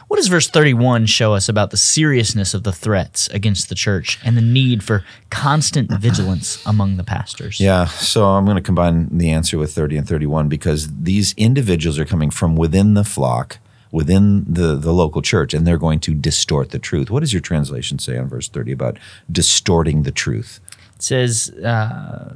What 0.08 0.16
does 0.16 0.28
verse 0.28 0.48
31 0.48 1.04
show 1.04 1.34
us 1.34 1.50
about 1.50 1.70
the 1.70 1.76
seriousness 1.76 2.54
of 2.54 2.62
the 2.62 2.72
threats 2.72 3.28
against 3.28 3.68
the 3.68 3.74
church 3.74 4.18
and 4.24 4.38
the 4.38 4.42
need 4.42 4.82
for 4.82 5.04
constant 5.28 5.90
vigilance 6.00 6.64
among 6.64 6.96
the 6.96 7.04
pastors? 7.04 7.60
Yeah, 7.60 7.84
so 7.84 8.24
I'm 8.24 8.46
going 8.46 8.56
to 8.56 8.62
combine 8.62 9.08
the 9.18 9.30
answer 9.30 9.58
with 9.58 9.74
30 9.74 9.98
and 9.98 10.08
31 10.08 10.48
because 10.48 11.02
these 11.02 11.34
individuals 11.36 11.98
are 11.98 12.06
coming 12.06 12.30
from 12.30 12.56
within 12.56 12.94
the 12.94 13.04
flock, 13.04 13.58
within 13.92 14.44
the, 14.50 14.76
the 14.76 14.94
local 14.94 15.20
church, 15.20 15.52
and 15.52 15.66
they're 15.66 15.76
going 15.76 16.00
to 16.00 16.14
distort 16.14 16.70
the 16.70 16.78
truth. 16.78 17.10
What 17.10 17.20
does 17.20 17.34
your 17.34 17.42
translation 17.42 17.98
say 17.98 18.16
on 18.16 18.28
verse 18.28 18.48
30 18.48 18.72
about 18.72 18.98
distorting 19.30 20.04
the 20.04 20.12
truth? 20.12 20.60
It 20.96 21.02
says, 21.02 21.50
uh, 21.50 22.34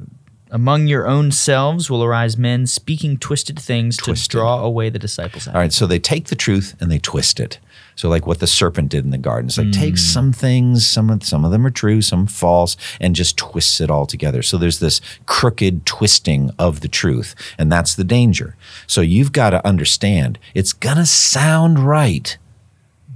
among 0.53 0.85
your 0.85 1.07
own 1.07 1.31
selves 1.31 1.89
will 1.89 2.03
arise 2.03 2.37
men 2.37 2.67
speaking 2.67 3.17
twisted 3.17 3.59
things 3.59 3.97
twisted. 3.97 4.29
to 4.29 4.37
draw 4.37 4.59
away 4.59 4.89
the 4.91 4.99
disciples. 4.99 5.47
Out. 5.47 5.55
All 5.55 5.61
right, 5.61 5.73
so 5.73 5.87
they 5.87 5.97
take 5.97 6.27
the 6.27 6.35
truth 6.35 6.75
and 6.79 6.91
they 6.91 6.99
twist 6.99 7.39
it. 7.39 7.57
So, 7.95 8.09
like 8.09 8.25
what 8.25 8.39
the 8.39 8.47
serpent 8.47 8.89
did 8.89 9.05
in 9.05 9.11
the 9.11 9.17
garden, 9.17 9.47
it's 9.47 9.57
like 9.57 9.67
mm. 9.67 9.73
takes 9.73 10.01
some 10.01 10.33
things, 10.33 10.87
some 10.87 11.09
of 11.09 11.23
some 11.23 11.45
of 11.45 11.51
them 11.51 11.65
are 11.65 11.71
true, 11.71 12.01
some 12.01 12.27
false, 12.27 12.75
and 12.99 13.15
just 13.15 13.37
twists 13.37 13.79
it 13.81 13.89
all 13.89 14.05
together. 14.05 14.41
So 14.41 14.57
there's 14.57 14.79
this 14.79 15.01
crooked 15.25 15.85
twisting 15.85 16.51
of 16.57 16.81
the 16.81 16.87
truth, 16.87 17.35
and 17.57 17.71
that's 17.71 17.95
the 17.95 18.03
danger. 18.03 18.55
So 18.87 19.01
you've 19.01 19.31
got 19.31 19.51
to 19.51 19.65
understand 19.65 20.39
it's 20.53 20.73
gonna 20.73 21.05
sound 21.05 21.79
right, 21.79 22.37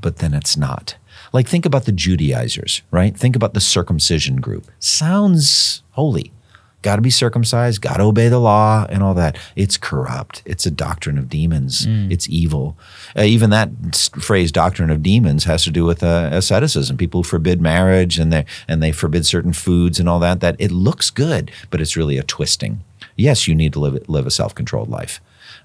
but 0.01 0.17
then 0.17 0.33
it's 0.33 0.57
not. 0.57 0.97
Like 1.33 1.47
think 1.47 1.65
about 1.65 1.85
the 1.85 1.91
Judaizers, 1.91 2.81
right? 2.91 3.15
Think 3.15 3.35
about 3.35 3.53
the 3.53 3.59
circumcision 3.59 4.37
group. 4.37 4.71
Sounds 4.79 5.83
holy 5.91 6.31
got 6.81 6.97
to 6.97 7.01
be 7.01 7.09
circumcised, 7.09 7.81
got 7.81 7.97
to 7.97 8.03
obey 8.03 8.29
the 8.29 8.39
law, 8.39 8.85
and 8.89 9.03
all 9.03 9.13
that. 9.15 9.37
It's 9.55 9.77
corrupt. 9.77 10.43
It's 10.45 10.65
a 10.65 10.71
doctrine 10.71 11.17
of 11.17 11.29
demons. 11.29 11.85
Mm. 11.85 12.11
It's 12.11 12.29
evil. 12.29 12.77
Uh, 13.15 13.23
even 13.23 13.49
that 13.49 13.69
phrase, 14.19 14.51
doctrine 14.51 14.89
of 14.89 15.03
demons, 15.03 15.45
has 15.45 15.63
to 15.63 15.71
do 15.71 15.85
with 15.85 16.03
uh, 16.03 16.29
asceticism. 16.31 16.97
People 16.97 17.23
forbid 17.23 17.61
marriage 17.61 18.19
and 18.19 18.31
they 18.31 18.45
and 18.67 18.81
they 18.81 18.91
forbid 18.91 19.25
certain 19.25 19.53
foods 19.53 19.99
and 19.99 20.07
all 20.07 20.19
that. 20.19 20.39
That 20.39 20.55
it 20.59 20.71
looks 20.71 21.09
good, 21.09 21.51
but 21.69 21.81
it's 21.81 21.97
really 21.97 22.17
a 22.17 22.23
twisting. 22.23 22.81
Yes, 23.15 23.47
you 23.47 23.55
need 23.55 23.73
to 23.73 23.79
live 23.79 24.07
live 24.07 24.27
a 24.27 24.31
self 24.31 24.53
controlled 24.53 24.89
life 24.89 25.19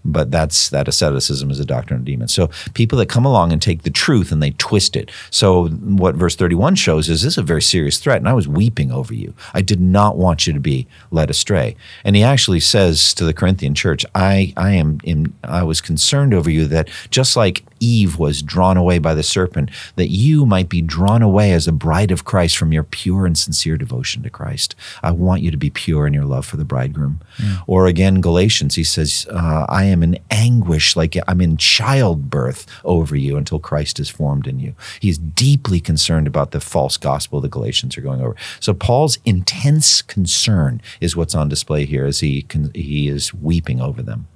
but 0.04 0.30
that's 0.30 0.70
that 0.70 0.88
asceticism 0.88 1.50
is 1.50 1.60
a 1.60 1.64
doctrine 1.64 2.00
of 2.00 2.04
demons. 2.04 2.34
So 2.34 2.50
people 2.74 2.98
that 2.98 3.08
come 3.08 3.24
along 3.24 3.52
and 3.52 3.60
take 3.60 3.82
the 3.82 3.90
truth 3.90 4.32
and 4.32 4.42
they 4.42 4.50
twist 4.52 4.96
it. 4.96 5.10
So 5.30 5.68
what 5.68 6.14
verse 6.14 6.36
31 6.36 6.74
shows 6.74 7.08
is 7.08 7.22
this 7.22 7.34
is 7.34 7.38
a 7.38 7.42
very 7.42 7.62
serious 7.62 7.98
threat, 7.98 8.18
and 8.18 8.28
I 8.28 8.32
was 8.32 8.48
weeping 8.48 8.90
over 8.90 9.14
you. 9.14 9.34
I 9.54 9.62
did 9.62 9.80
not 9.80 10.16
want 10.16 10.46
you 10.46 10.52
to 10.52 10.60
be 10.60 10.86
led 11.10 11.30
astray. 11.30 11.76
And 12.04 12.16
he 12.16 12.22
actually 12.22 12.60
says 12.60 13.14
to 13.14 13.24
the 13.24 13.34
Corinthian 13.34 13.74
church, 13.74 14.04
I 14.14 14.52
I 14.56 14.72
am 14.72 14.98
in, 15.04 15.32
I 15.44 15.62
was 15.62 15.80
concerned 15.80 16.34
over 16.34 16.50
you 16.50 16.66
that 16.66 16.88
just 17.10 17.36
like 17.36 17.64
Eve 17.82 18.18
was 18.18 18.42
drawn 18.42 18.76
away 18.76 18.98
by 18.98 19.12
the 19.12 19.22
serpent, 19.22 19.70
that 19.96 20.08
you 20.08 20.46
might 20.46 20.68
be 20.68 20.80
drawn 20.80 21.20
away 21.20 21.52
as 21.52 21.66
a 21.66 21.72
bride 21.72 22.12
of 22.12 22.24
Christ 22.24 22.56
from 22.56 22.72
your 22.72 22.84
pure 22.84 23.26
and 23.26 23.36
sincere 23.36 23.76
devotion 23.76 24.22
to 24.22 24.30
Christ. 24.30 24.76
I 25.02 25.10
want 25.10 25.42
you 25.42 25.50
to 25.50 25.56
be 25.56 25.70
pure 25.70 26.06
in 26.06 26.14
your 26.14 26.24
love 26.24 26.46
for 26.46 26.56
the 26.56 26.64
bridegroom. 26.64 27.20
Mm. 27.38 27.62
Or 27.66 27.86
again, 27.86 28.20
Galatians, 28.20 28.76
he 28.76 28.84
says, 28.84 29.26
uh, 29.30 29.66
I 29.68 29.84
am 29.84 30.02
in 30.02 30.18
anguish, 30.30 30.96
like 30.96 31.16
I'm 31.26 31.40
in 31.40 31.56
childbirth 31.56 32.66
over 32.84 33.16
you 33.16 33.36
until 33.36 33.58
Christ 33.58 33.98
is 33.98 34.08
formed 34.08 34.46
in 34.46 34.60
you. 34.60 34.74
He's 35.00 35.18
deeply 35.18 35.80
concerned 35.80 36.26
about 36.26 36.52
the 36.52 36.60
false 36.60 36.96
gospel 36.96 37.40
the 37.40 37.48
Galatians 37.48 37.98
are 37.98 38.02
going 38.02 38.20
over. 38.20 38.36
So 38.60 38.72
Paul's 38.72 39.18
intense 39.24 40.02
concern 40.02 40.80
is 41.00 41.16
what's 41.16 41.34
on 41.34 41.48
display 41.48 41.84
here 41.84 42.06
as 42.06 42.20
he, 42.20 42.46
he 42.74 43.08
is 43.08 43.34
weeping 43.34 43.80
over 43.80 44.02
them. 44.02 44.28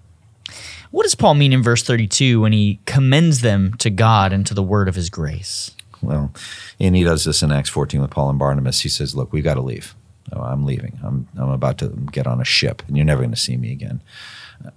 What 0.91 1.03
does 1.03 1.15
Paul 1.15 1.35
mean 1.35 1.53
in 1.53 1.63
verse 1.63 1.83
32 1.83 2.41
when 2.41 2.53
he 2.53 2.81
commends 2.87 3.41
them 3.41 3.75
to 3.75 3.91
God 3.91 4.33
and 4.33 4.47
to 4.47 4.55
the 4.55 4.63
word 4.63 4.89
of 4.89 4.95
his 4.95 5.11
grace? 5.11 5.73
Well, 6.03 6.33
and 6.79 6.95
he 6.95 7.03
does 7.05 7.25
this 7.25 7.43
in 7.43 7.53
Acts 7.53 7.71
14 7.71 8.01
with 8.01 8.11
Paul 8.11 8.31
and 8.31 8.39
Barnabas. 8.39 8.81
He 8.81 8.89
says, 8.89 9.15
Look, 9.15 9.33
we've 9.33 9.45
got 9.45 9.55
to 9.55 9.63
leave. 9.63 9.95
Oh, 10.33 10.41
I'm 10.41 10.65
leaving. 10.65 10.99
I'm, 11.03 11.29
I'm 11.37 11.51
about 11.51 11.79
to 11.79 11.89
get 11.89 12.27
on 12.27 12.41
a 12.41 12.45
ship, 12.45 12.83
and 12.87 12.97
you're 12.97 13.07
never 13.07 13.23
going 13.23 13.35
to 13.35 13.41
see 13.41 13.57
me 13.57 13.73
again. 13.73 14.01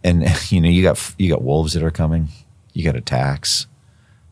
And 0.03 0.23
you 0.51 0.61
know, 0.61 0.69
you 0.69 0.83
got 0.83 1.13
you 1.17 1.29
got 1.29 1.43
wolves 1.43 1.73
that 1.73 1.83
are 1.83 1.91
coming. 1.91 2.29
You 2.73 2.83
got 2.83 2.95
attacks. 2.95 3.67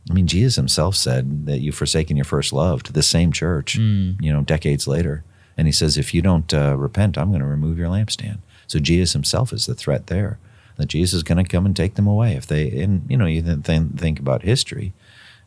I 0.10 0.14
mean, 0.14 0.28
Jesus 0.28 0.56
himself 0.56 0.96
said 0.96 1.48
that 1.48 1.60
you've 1.60 1.76
forsaken 1.76 2.16
your 2.16 2.24
first 2.24 2.54
love 2.54 2.82
to 2.84 2.94
the 2.94 3.04
same 3.04 3.34
church. 3.34 3.78
Mm. 3.78 4.22
You 4.22 4.32
know, 4.32 4.42
decades 4.42 4.88
later, 4.88 5.26
and 5.58 5.68
he 5.68 5.74
says, 5.74 5.98
if 5.98 6.14
you 6.14 6.22
don't 6.22 6.54
uh, 6.54 6.78
repent, 6.78 7.18
I'm 7.18 7.30
going 7.30 7.42
to 7.42 7.48
remove 7.48 7.78
your 7.78 7.90
lampstand. 7.90 8.38
So 8.68 8.80
Jesus 8.80 9.14
himself 9.14 9.52
is 9.52 9.66
the 9.66 9.76
threat 9.76 10.08
there 10.08 10.40
that 10.78 10.88
Jesus 10.88 11.18
is 11.18 11.24
going 11.24 11.44
to 11.44 11.50
come 11.50 11.66
and 11.66 11.76
take 11.76 11.96
them 11.96 12.08
away. 12.08 12.34
If 12.34 12.48
they, 12.48 12.70
and 12.82 13.06
you 13.10 13.18
know, 13.18 13.26
you 13.26 13.42
th- 13.42 13.82
think 13.96 14.20
about 14.20 14.44
history, 14.44 14.94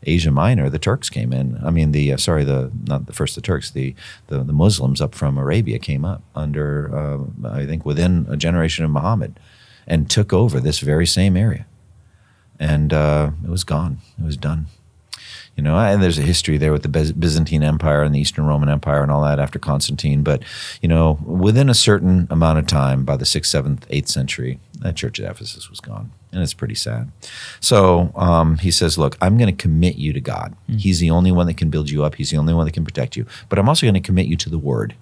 Asia 0.03 0.31
Minor, 0.31 0.71
the 0.71 0.79
Turks 0.79 1.11
came 1.11 1.33
in. 1.33 1.59
I 1.65 1.71
mean, 1.71 1.93
the 1.93 2.13
uh, 2.13 2.17
sorry, 2.17 2.45
the 2.45 2.71
not 2.85 3.07
the 3.07 3.13
first 3.13 3.35
the 3.35 3.41
Turks, 3.41 3.71
the, 3.71 3.95
the 4.29 4.43
the 4.43 4.53
Muslims 4.53 5.01
up 5.01 5.15
from 5.15 5.39
Arabia 5.39 5.79
came 5.79 6.05
up 6.05 6.23
under, 6.35 6.91
uh, 6.95 7.49
I 7.49 7.67
think, 7.67 7.85
within 7.85 8.27
a 8.29 8.37
generation 8.37 8.85
of 8.85 8.91
Muhammad, 8.91 9.39
and 9.87 10.11
took 10.11 10.33
over 10.33 10.59
this 10.61 10.81
very 10.81 11.07
same 11.07 11.37
area, 11.37 11.67
and 12.59 12.93
uh, 12.93 13.31
it 13.45 13.51
was 13.51 13.65
gone. 13.65 13.99
It 14.19 14.25
was 14.25 14.37
done. 14.37 14.67
You 15.61 15.65
know, 15.65 15.77
and 15.77 16.03
there's 16.03 16.19
a 16.19 16.23
history 16.23 16.57
there 16.57 16.73
with 16.73 16.85
the 16.85 16.89
Byzantine 16.89 17.63
Empire 17.63 18.03
and 18.03 18.15
the 18.15 18.19
Eastern 18.19 18.47
Roman 18.47 18.71
Empire 18.71 19.03
and 19.03 19.13
all 19.13 19.21
that 19.25 19.39
after 19.39 19.59
Constantine. 19.59 20.23
But 20.23 20.43
you 20.81 20.89
know, 20.89 21.19
within 21.23 21.69
a 21.69 21.75
certain 21.75 22.27
amount 22.31 22.61
of 22.61 22.67
time, 22.67 23.05
by 23.05 23.19
the 23.19 23.27
sixth, 23.27 23.51
seventh, 23.51 23.87
eighth 23.91 24.09
century, 24.09 24.59
that 24.79 24.97
church 24.97 25.21
at 25.21 25.31
Ephesus 25.31 25.69
was 25.69 25.79
gone, 25.79 26.13
and 26.33 26.43
it's 26.43 26.55
pretty 26.55 26.75
sad. 26.75 27.13
So 27.61 28.11
um, 28.17 28.57
he 28.57 28.71
says, 28.71 28.97
"Look, 28.97 29.19
I'm 29.21 29.37
going 29.37 29.55
to 29.55 29.63
commit 29.63 29.97
you 29.97 30.15
to 30.15 30.21
God. 30.23 30.57
Mm-hmm. 30.63 30.79
He's 30.79 30.99
the 30.99 31.11
only 31.11 31.31
one 31.31 31.47
that 31.47 31.59
can 31.59 31.69
build 31.69 31.91
you 31.91 32.05
up. 32.05 32.15
He's 32.15 32.31
the 32.31 32.39
only 32.39 32.55
one 32.55 32.65
that 32.65 32.73
can 32.73 32.87
protect 32.87 33.15
you. 33.15 33.27
But 33.51 33.59
I'm 33.59 33.69
also 33.69 33.85
going 33.85 33.93
to 33.93 34.01
commit 34.01 34.29
you 34.29 34.37
to 34.37 34.49
the 34.49 34.59
Word." 34.59 34.95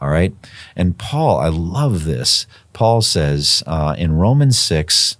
All 0.00 0.08
right. 0.08 0.34
And 0.74 0.98
Paul, 0.98 1.38
I 1.38 1.50
love 1.50 2.04
this. 2.04 2.48
Paul 2.72 3.00
says 3.02 3.62
uh, 3.66 3.94
in 3.98 4.16
Romans 4.16 4.58
6, 4.58 5.18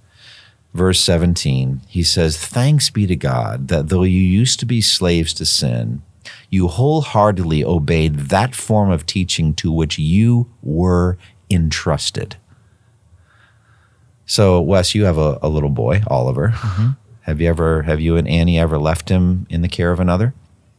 verse 0.75 1.01
17, 1.01 1.83
he 1.89 2.03
says, 2.03 2.37
Thanks 2.37 2.91
be 2.91 3.07
to 3.07 3.17
God 3.17 3.69
that 3.69 3.89
though 3.89 4.03
you 4.03 4.21
used 4.21 4.61
to 4.61 4.67
be 4.67 4.81
slaves 4.81 5.33
to 5.35 5.47
sin, 5.47 6.03
you 6.49 6.69
wholeheartedly 6.69 7.65
obeyed 7.65 8.17
that 8.17 8.55
form 8.55 8.91
of 8.91 9.07
teaching 9.07 9.55
to 9.55 9.73
which 9.73 9.99
you 9.99 10.51
were 10.63 11.17
entrusted. 11.51 12.37
So, 14.27 14.61
Wes, 14.61 14.95
you 14.95 15.05
have 15.05 15.19
a, 15.19 15.39
a 15.43 15.49
little 15.49 15.71
boy, 15.71 16.03
Oliver. 16.07 16.51
Mm-hmm. 16.51 16.91
Have 17.23 17.41
you 17.41 17.49
ever, 17.49 17.83
have 17.83 18.01
you 18.01 18.17
and 18.17 18.29
Annie 18.29 18.59
ever 18.59 18.79
left 18.79 19.09
him 19.09 19.47
in 19.51 19.63
the 19.63 19.69
care 19.69 19.91
of 19.91 19.99
another? 19.99 20.35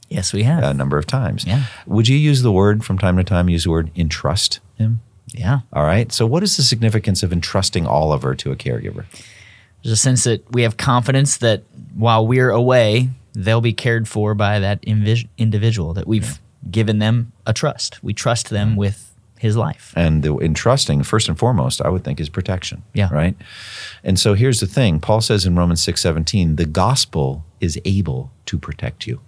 Yes, 0.07 0.33
we 0.33 0.43
have. 0.43 0.63
A 0.63 0.73
number 0.73 0.97
of 0.97 1.05
times. 1.05 1.45
Yeah. 1.45 1.65
Would 1.85 2.07
you 2.07 2.17
use 2.17 2.41
the 2.41 2.51
word 2.51 2.83
from 2.83 2.97
time 2.97 3.17
to 3.17 3.23
time, 3.23 3.49
use 3.49 3.63
the 3.63 3.71
word 3.71 3.91
entrust 3.95 4.59
him? 4.75 5.01
Yeah. 5.27 5.61
All 5.71 5.83
right. 5.83 6.11
So, 6.11 6.25
what 6.25 6.43
is 6.43 6.57
the 6.57 6.63
significance 6.63 7.23
of 7.23 7.31
entrusting 7.31 7.85
Oliver 7.85 8.35
to 8.35 8.51
a 8.51 8.55
caregiver? 8.55 9.05
There's 9.83 9.93
a 9.93 9.97
sense 9.97 10.23
that 10.25 10.49
we 10.51 10.61
have 10.63 10.77
confidence 10.77 11.37
that 11.37 11.63
while 11.95 12.25
we're 12.25 12.51
away, 12.51 13.09
they'll 13.33 13.61
be 13.61 13.73
cared 13.73 14.07
for 14.07 14.35
by 14.35 14.59
that 14.59 14.81
invi- 14.83 15.27
individual 15.37 15.93
that 15.93 16.07
we've 16.07 16.39
given 16.69 16.99
them 16.99 17.31
a 17.45 17.53
trust. 17.53 18.03
We 18.03 18.13
trust 18.13 18.49
them 18.49 18.69
mm-hmm. 18.69 18.77
with 18.77 19.07
his 19.39 19.57
life. 19.57 19.91
And 19.95 20.21
the, 20.21 20.37
entrusting, 20.37 21.01
first 21.01 21.27
and 21.27 21.37
foremost, 21.37 21.81
I 21.81 21.89
would 21.89 22.03
think 22.03 22.19
is 22.19 22.29
protection. 22.29 22.83
Yeah. 22.93 23.09
Right. 23.11 23.35
And 24.03 24.19
so 24.19 24.35
here's 24.35 24.59
the 24.59 24.67
thing: 24.67 24.99
Paul 24.99 25.21
says 25.21 25.45
in 25.45 25.55
Romans 25.55 25.81
six 25.81 26.01
seventeen, 26.01 26.57
the 26.57 26.65
gospel 26.65 27.43
is 27.59 27.79
able 27.83 28.31
to 28.45 28.59
protect 28.59 29.07
you. 29.07 29.19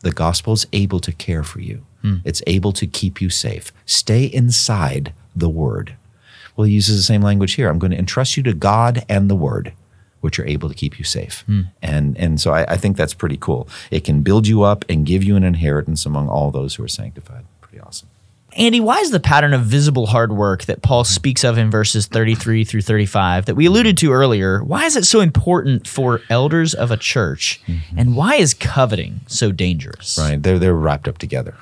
The 0.00 0.12
gospel 0.12 0.54
is 0.54 0.66
able 0.72 1.00
to 1.00 1.12
care 1.12 1.42
for 1.42 1.60
you. 1.60 1.84
Hmm. 2.00 2.16
It's 2.24 2.40
able 2.46 2.72
to 2.72 2.86
keep 2.86 3.20
you 3.20 3.28
safe. 3.28 3.72
Stay 3.84 4.24
inside 4.24 5.12
the 5.36 5.48
word. 5.48 5.96
Well, 6.56 6.66
he 6.66 6.72
uses 6.72 6.96
the 6.96 7.02
same 7.02 7.20
language 7.20 7.54
here. 7.54 7.68
I'm 7.68 7.78
going 7.78 7.90
to 7.90 7.98
entrust 7.98 8.36
you 8.36 8.42
to 8.44 8.54
God 8.54 9.04
and 9.08 9.28
the 9.28 9.36
word, 9.36 9.72
which 10.20 10.38
are 10.38 10.46
able 10.46 10.68
to 10.68 10.74
keep 10.74 10.98
you 10.98 11.04
safe. 11.04 11.42
Hmm. 11.46 11.62
And 11.82 12.16
and 12.18 12.40
so 12.40 12.52
I, 12.52 12.64
I 12.72 12.76
think 12.76 12.96
that's 12.96 13.14
pretty 13.14 13.38
cool. 13.38 13.68
It 13.90 14.04
can 14.04 14.22
build 14.22 14.46
you 14.46 14.62
up 14.62 14.84
and 14.88 15.06
give 15.06 15.22
you 15.22 15.36
an 15.36 15.44
inheritance 15.44 16.06
among 16.06 16.28
all 16.28 16.50
those 16.50 16.74
who 16.74 16.84
are 16.84 16.88
sanctified. 16.88 17.44
Pretty 17.60 17.80
awesome. 17.80 18.08
Andy, 18.56 18.80
why 18.80 18.98
is 18.98 19.10
the 19.10 19.20
pattern 19.20 19.54
of 19.54 19.62
visible 19.62 20.06
hard 20.06 20.32
work 20.32 20.64
that 20.64 20.82
Paul 20.82 21.04
speaks 21.04 21.44
of 21.44 21.58
in 21.58 21.70
verses 21.70 22.06
33 22.06 22.64
through 22.64 22.82
35 22.82 23.46
that 23.46 23.54
we 23.54 23.66
alluded 23.66 23.96
to 23.98 24.10
earlier, 24.10 24.64
why 24.64 24.84
is 24.84 24.96
it 24.96 25.04
so 25.04 25.20
important 25.20 25.86
for 25.86 26.22
elders 26.28 26.74
of 26.74 26.90
a 26.90 26.96
church? 26.96 27.60
Mm-hmm. 27.68 27.98
And 27.98 28.16
why 28.16 28.34
is 28.34 28.54
coveting 28.54 29.20
so 29.28 29.52
dangerous? 29.52 30.18
Right. 30.18 30.42
They're 30.42 30.58
they're 30.58 30.74
wrapped 30.74 31.06
up 31.06 31.18
together. 31.18 31.54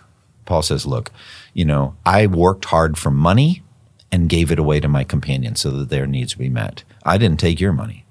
Paul 0.47 0.63
says, 0.63 0.87
look, 0.87 1.11
you 1.53 1.65
know, 1.65 1.97
I 2.07 2.27
worked 2.29 2.67
hard 2.67 2.97
for 2.97 3.11
money 3.11 3.63
and 4.11 4.29
gave 4.29 4.51
it 4.51 4.59
away 4.59 4.81
to 4.81 4.89
my 4.89 5.05
companions 5.05 5.61
so 5.61 5.71
that 5.73 5.91
their 5.91 6.07
needs 6.07 6.37
would 6.37 6.45
be 6.45 6.49
met. 6.49 6.85
I 7.05 7.19
didn't 7.19 7.41
take 7.41 7.61
your 7.61 7.73
money. 7.73 8.06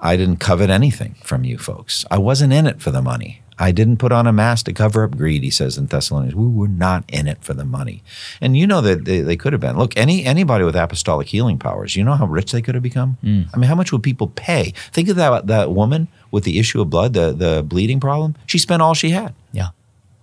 I 0.00 0.16
didn't 0.16 0.36
covet 0.36 0.70
anything 0.70 1.16
from 1.22 1.44
you 1.44 1.58
folks. 1.58 2.04
I 2.10 2.18
wasn't 2.18 2.52
in 2.52 2.66
it 2.66 2.80
for 2.80 2.90
the 2.90 3.02
money. 3.02 3.42
I 3.58 3.72
didn't 3.72 3.96
put 3.96 4.12
on 4.12 4.26
a 4.26 4.32
mask 4.32 4.66
to 4.66 4.72
cover 4.72 5.02
up 5.02 5.16
greed, 5.16 5.42
he 5.42 5.50
says 5.50 5.76
in 5.76 5.86
Thessalonians. 5.86 6.34
We 6.34 6.46
were 6.46 6.68
not 6.68 7.04
in 7.08 7.26
it 7.26 7.38
for 7.40 7.54
the 7.54 7.64
money. 7.64 8.04
And 8.40 8.56
you 8.56 8.66
know 8.66 8.80
that 8.80 9.04
they, 9.04 9.20
they 9.20 9.36
could 9.36 9.52
have 9.52 9.60
been. 9.60 9.76
Look, 9.76 9.96
any 9.96 10.24
anybody 10.24 10.64
with 10.64 10.76
apostolic 10.76 11.26
healing 11.26 11.58
powers, 11.58 11.96
you 11.96 12.04
know 12.04 12.14
how 12.14 12.26
rich 12.26 12.52
they 12.52 12.62
could 12.62 12.74
have 12.74 12.82
become? 12.82 13.18
Hmm. 13.20 13.42
I 13.52 13.56
mean, 13.56 13.68
how 13.68 13.74
much 13.74 13.90
would 13.90 14.02
people 14.02 14.28
pay? 14.28 14.72
Think 14.92 15.08
of 15.08 15.16
that 15.16 15.48
that 15.48 15.72
woman 15.72 16.06
with 16.30 16.44
the 16.44 16.58
issue 16.58 16.80
of 16.80 16.90
blood, 16.90 17.14
the, 17.14 17.32
the 17.32 17.62
bleeding 17.64 17.98
problem. 17.98 18.36
She 18.46 18.58
spent 18.58 18.80
all 18.80 18.94
she 18.94 19.10
had. 19.10 19.34
Yeah. 19.50 19.70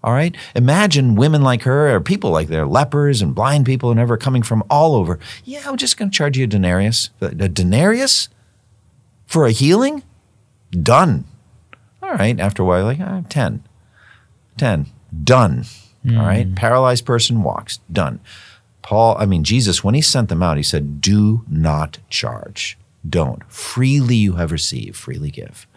All 0.04 0.14
right. 0.14 0.36
Imagine 0.56 1.16
women 1.16 1.42
like 1.42 1.64
her 1.64 1.94
or 1.94 2.00
people 2.00 2.30
like 2.30 2.48
they're 2.48 2.68
lepers 2.68 3.24
and 3.24 3.34
blind 3.34 3.66
people 3.66 3.90
and 3.90 4.00
ever 4.00 4.18
coming 4.18 4.44
from 4.44 4.64
all 4.70 4.96
over. 4.96 5.20
Yeah, 5.44 5.64
I'm 5.66 5.78
just 5.78 5.98
going 5.98 6.12
to 6.12 6.16
charge 6.16 6.38
you 6.38 6.44
a 6.44 6.48
denarius. 6.48 7.10
A 7.22 7.50
denarius 7.50 8.30
for 9.26 9.46
a 9.46 9.52
healing? 9.52 10.04
Done. 10.72 11.26
All 12.02 12.14
right. 12.14 12.40
After 12.40 12.64
a 12.64 12.66
while, 12.66 12.86
like 12.86 13.00
ah, 13.00 13.24
10. 13.30 13.64
10. 14.58 14.88
Done. 15.24 15.66
All 16.08 16.26
right. 16.26 16.54
Paralyzed 16.56 17.06
person 17.06 17.42
walks. 17.42 17.80
Done. 17.92 18.20
Paul, 18.82 19.18
I 19.18 19.26
mean, 19.26 19.44
Jesus, 19.44 19.84
when 19.84 19.96
he 19.96 20.02
sent 20.02 20.30
them 20.30 20.44
out, 20.44 20.58
he 20.58 20.64
said, 20.64 21.02
Do 21.02 21.44
not 21.50 21.98
charge. 22.10 22.78
Don't. 23.08 23.44
Freely 23.52 24.16
you 24.16 24.34
have 24.34 24.52
received, 24.52 24.96
freely 24.96 25.30
give. 25.30 25.68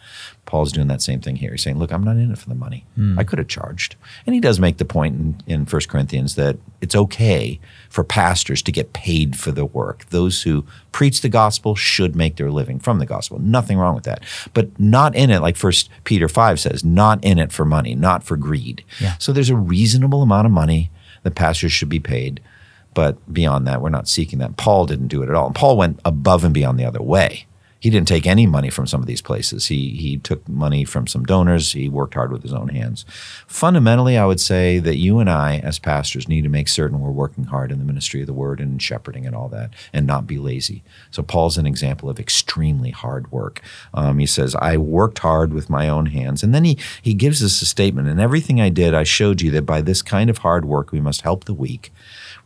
Paul's 0.46 0.72
doing 0.72 0.88
that 0.88 1.02
same 1.02 1.20
thing 1.20 1.36
here. 1.36 1.50
He's 1.50 1.62
saying, 1.62 1.78
Look, 1.78 1.92
I'm 1.92 2.02
not 2.02 2.16
in 2.16 2.32
it 2.32 2.38
for 2.38 2.48
the 2.48 2.54
money. 2.54 2.86
Hmm. 2.94 3.18
I 3.18 3.24
could 3.24 3.38
have 3.38 3.48
charged. 3.48 3.96
And 4.24 4.34
he 4.34 4.40
does 4.40 4.58
make 4.58 4.78
the 4.78 4.86
point 4.86 5.14
in, 5.14 5.42
in 5.46 5.66
1 5.66 5.82
Corinthians 5.88 6.36
that 6.36 6.56
it's 6.80 6.96
okay 6.96 7.60
for 7.90 8.02
pastors 8.02 8.62
to 8.62 8.72
get 8.72 8.94
paid 8.94 9.38
for 9.38 9.50
the 9.50 9.66
work. 9.66 10.06
Those 10.06 10.42
who 10.42 10.64
preach 10.90 11.20
the 11.20 11.28
gospel 11.28 11.74
should 11.74 12.16
make 12.16 12.36
their 12.36 12.50
living 12.50 12.78
from 12.78 12.98
the 12.98 13.04
gospel. 13.04 13.38
Nothing 13.38 13.76
wrong 13.76 13.94
with 13.94 14.04
that. 14.04 14.22
But 14.54 14.78
not 14.80 15.14
in 15.14 15.30
it, 15.30 15.40
like 15.40 15.58
1 15.58 15.72
Peter 16.04 16.28
5 16.28 16.58
says, 16.58 16.82
not 16.82 17.22
in 17.22 17.38
it 17.38 17.52
for 17.52 17.66
money, 17.66 17.94
not 17.94 18.24
for 18.24 18.38
greed. 18.38 18.84
Yeah. 19.00 19.16
So 19.18 19.32
there's 19.32 19.50
a 19.50 19.56
reasonable 19.56 20.22
amount 20.22 20.46
of 20.46 20.52
money 20.52 20.90
that 21.24 21.34
pastors 21.34 21.72
should 21.72 21.90
be 21.90 22.00
paid. 22.00 22.40
But 22.98 23.32
beyond 23.32 23.64
that, 23.68 23.80
we're 23.80 23.90
not 23.90 24.08
seeking 24.08 24.40
that. 24.40 24.56
Paul 24.56 24.84
didn't 24.84 25.06
do 25.06 25.22
it 25.22 25.28
at 25.28 25.36
all. 25.36 25.46
And 25.46 25.54
Paul 25.54 25.76
went 25.76 26.00
above 26.04 26.42
and 26.42 26.52
beyond 26.52 26.80
the 26.80 26.84
other 26.84 27.00
way. 27.00 27.46
He 27.80 27.90
didn't 27.90 28.08
take 28.08 28.26
any 28.26 28.44
money 28.44 28.70
from 28.70 28.88
some 28.88 29.00
of 29.00 29.06
these 29.06 29.22
places. 29.22 29.68
He 29.68 29.90
he 29.90 30.16
took 30.16 30.48
money 30.48 30.84
from 30.84 31.06
some 31.06 31.22
donors. 31.22 31.74
He 31.74 31.88
worked 31.88 32.14
hard 32.14 32.32
with 32.32 32.42
his 32.42 32.52
own 32.52 32.70
hands. 32.70 33.04
Fundamentally, 33.46 34.18
I 34.18 34.26
would 34.26 34.40
say 34.40 34.80
that 34.80 34.96
you 34.96 35.20
and 35.20 35.30
I, 35.30 35.58
as 35.58 35.78
pastors, 35.78 36.26
need 36.26 36.42
to 36.42 36.48
make 36.48 36.66
certain 36.66 36.98
we're 36.98 37.12
working 37.12 37.44
hard 37.44 37.70
in 37.70 37.78
the 37.78 37.84
ministry 37.84 38.20
of 38.20 38.26
the 38.26 38.32
word 38.32 38.58
and 38.58 38.82
shepherding 38.82 39.26
and 39.26 39.36
all 39.36 39.48
that, 39.50 39.70
and 39.92 40.08
not 40.08 40.26
be 40.26 40.38
lazy. 40.38 40.82
So 41.12 41.22
Paul's 41.22 41.56
an 41.56 41.66
example 41.66 42.10
of 42.10 42.18
extremely 42.18 42.90
hard 42.90 43.30
work. 43.30 43.60
Um, 43.94 44.18
he 44.18 44.26
says, 44.26 44.56
"I 44.56 44.76
worked 44.76 45.20
hard 45.20 45.54
with 45.54 45.70
my 45.70 45.88
own 45.88 46.06
hands," 46.06 46.42
and 46.42 46.52
then 46.52 46.64
he 46.64 46.76
he 47.00 47.14
gives 47.14 47.44
us 47.44 47.62
a 47.62 47.66
statement. 47.66 48.08
And 48.08 48.20
everything 48.20 48.60
I 48.60 48.70
did, 48.70 48.92
I 48.92 49.04
showed 49.04 49.40
you 49.40 49.52
that 49.52 49.66
by 49.66 49.82
this 49.82 50.02
kind 50.02 50.30
of 50.30 50.38
hard 50.38 50.64
work, 50.64 50.90
we 50.90 51.00
must 51.00 51.20
help 51.20 51.44
the 51.44 51.54
weak, 51.54 51.92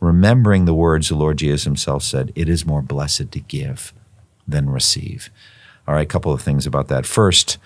remembering 0.03 0.65
the 0.65 0.73
words 0.73 1.09
the 1.09 1.15
Lord 1.15 1.37
Jesus 1.37 1.63
Himself 1.63 2.03
said: 2.03 2.31
"It 2.35 2.49
is 2.49 2.65
more 2.65 2.81
blessed 2.81 3.31
to 3.31 3.39
give." 3.39 3.93
than 4.47 4.69
receive. 4.69 5.29
All 5.87 5.95
right, 5.95 6.03
a 6.03 6.05
couple 6.05 6.31
of 6.31 6.41
things 6.41 6.65
about 6.65 6.87
that. 6.87 7.05
First, 7.05 7.57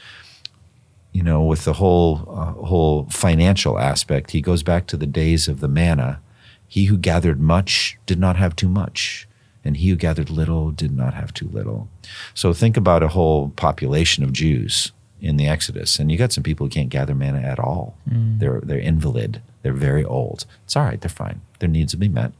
you 1.11 1.23
know, 1.23 1.43
with 1.43 1.65
the 1.65 1.73
whole 1.73 2.25
uh, 2.29 2.65
whole 2.65 3.05
financial 3.09 3.79
aspect, 3.79 4.31
he 4.31 4.41
goes 4.41 4.63
back 4.63 4.87
to 4.87 4.97
the 4.97 5.05
days 5.05 5.47
of 5.47 5.59
the 5.59 5.67
manna. 5.67 6.19
He 6.67 6.85
who 6.85 6.97
gathered 6.97 7.39
much 7.39 7.97
did 8.05 8.19
not 8.19 8.35
have 8.35 8.55
too 8.55 8.67
much, 8.67 9.27
and 9.63 9.77
he 9.77 9.89
who 9.89 9.95
gathered 9.95 10.29
little 10.29 10.71
did 10.71 10.91
not 10.91 11.13
have 11.13 11.33
too 11.33 11.47
little. 11.47 11.87
So 12.33 12.53
think 12.53 12.75
about 12.75 13.03
a 13.03 13.09
whole 13.09 13.49
population 13.49 14.23
of 14.23 14.33
Jews 14.33 14.91
in 15.21 15.37
the 15.37 15.47
Exodus, 15.47 15.97
and 15.97 16.11
you 16.11 16.17
got 16.17 16.33
some 16.33 16.43
people 16.43 16.65
who 16.65 16.71
can't 16.71 16.89
gather 16.89 17.15
manna 17.15 17.39
at 17.39 17.59
all. 17.59 17.97
They're 18.39 18.61
they're 18.61 18.79
invalid. 18.79 19.41
They're 19.61 19.73
very 19.73 20.03
old. 20.03 20.45
It's 20.65 20.75
all 20.75 20.83
right. 20.83 20.99
They're 20.99 21.09
fine. 21.09 21.41
Their 21.59 21.69
needs 21.69 21.93
will 21.93 21.99
be 21.99 22.09
met 22.09 22.33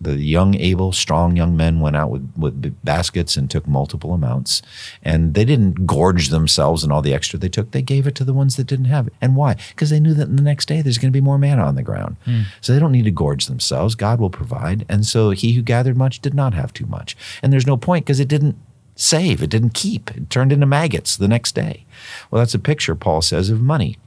the 0.00 0.16
young, 0.16 0.54
able, 0.54 0.92
strong 0.92 1.36
young 1.36 1.56
men 1.56 1.80
went 1.80 1.94
out 1.94 2.10
with, 2.10 2.32
with 2.36 2.74
baskets 2.82 3.36
and 3.36 3.50
took 3.50 3.68
multiple 3.68 4.14
amounts. 4.14 4.62
And 5.02 5.34
they 5.34 5.44
didn't 5.44 5.86
gorge 5.86 6.28
themselves 6.28 6.82
and 6.82 6.92
all 6.92 7.02
the 7.02 7.12
extra 7.12 7.38
they 7.38 7.50
took. 7.50 7.70
They 7.70 7.82
gave 7.82 8.06
it 8.06 8.14
to 8.14 8.24
the 8.24 8.32
ones 8.32 8.56
that 8.56 8.66
didn't 8.66 8.86
have 8.86 9.06
it. 9.08 9.12
And 9.20 9.36
why? 9.36 9.56
Because 9.70 9.90
they 9.90 10.00
knew 10.00 10.14
that 10.14 10.34
the 10.34 10.42
next 10.42 10.66
day 10.66 10.80
there's 10.80 10.96
going 10.96 11.12
to 11.12 11.16
be 11.16 11.22
more 11.24 11.38
manna 11.38 11.64
on 11.64 11.74
the 11.74 11.82
ground. 11.82 12.16
Hmm. 12.24 12.42
So 12.62 12.72
they 12.72 12.78
don't 12.78 12.92
need 12.92 13.04
to 13.04 13.10
gorge 13.10 13.46
themselves. 13.46 13.94
God 13.94 14.20
will 14.20 14.30
provide. 14.30 14.86
And 14.88 15.04
so 15.04 15.30
he 15.30 15.52
who 15.52 15.62
gathered 15.62 15.98
much 15.98 16.20
did 16.20 16.34
not 16.34 16.54
have 16.54 16.72
too 16.72 16.86
much. 16.86 17.16
And 17.42 17.52
there's 17.52 17.66
no 17.66 17.76
point 17.76 18.06
because 18.06 18.20
it 18.20 18.28
didn't 18.28 18.56
save, 18.96 19.42
it 19.42 19.50
didn't 19.50 19.74
keep. 19.74 20.10
It 20.16 20.30
turned 20.30 20.52
into 20.52 20.66
maggots 20.66 21.16
the 21.16 21.28
next 21.28 21.54
day. 21.54 21.84
Well, 22.30 22.40
that's 22.40 22.54
a 22.54 22.58
picture, 22.58 22.94
Paul 22.94 23.20
says, 23.20 23.50
of 23.50 23.60
money. 23.60 23.98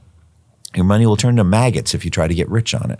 Your 0.74 0.84
money 0.84 1.06
will 1.06 1.16
turn 1.16 1.36
to 1.36 1.44
maggots 1.44 1.94
if 1.94 2.04
you 2.04 2.10
try 2.10 2.26
to 2.26 2.34
get 2.34 2.48
rich 2.48 2.74
on 2.74 2.90
it. 2.90 2.98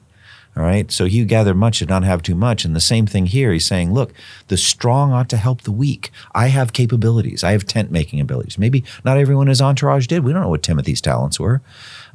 All 0.57 0.63
right. 0.63 0.91
So 0.93 1.07
he 1.07 1.19
who 1.19 1.25
gathered 1.25 1.57
much 1.57 1.81
did 1.81 1.89
not 1.89 2.05
have 2.05 2.23
too 2.23 2.37
much. 2.37 2.65
And 2.65 2.77
the 2.77 2.81
same 2.81 3.07
thing 3.07 3.27
here. 3.27 3.53
He's 3.53 3.67
saying, 3.67 3.93
look, 3.93 4.13
the 4.49 4.57
strong 4.57 5.13
ought 5.13 5.29
to 5.31 5.37
help 5.37 5.63
the 5.63 5.73
weak. 5.73 6.11
I 6.33 6.47
have 6.47 6.73
capabilities. 6.73 7.43
I 7.43 7.53
have 7.53 7.67
tent 7.67 7.91
making 7.91 8.21
abilities. 8.21 8.57
Maybe 8.57 8.85
not 9.05 9.19
everyone 9.19 9.49
in 9.49 9.51
his 9.51 9.61
entourage 9.61 10.07
did. 10.07 10.23
We 10.23 10.33
don't 10.33 10.43
know 10.43 10.49
what 10.49 10.63
Timothy's 10.63 11.01
talents 11.01 11.41
were. 11.41 11.61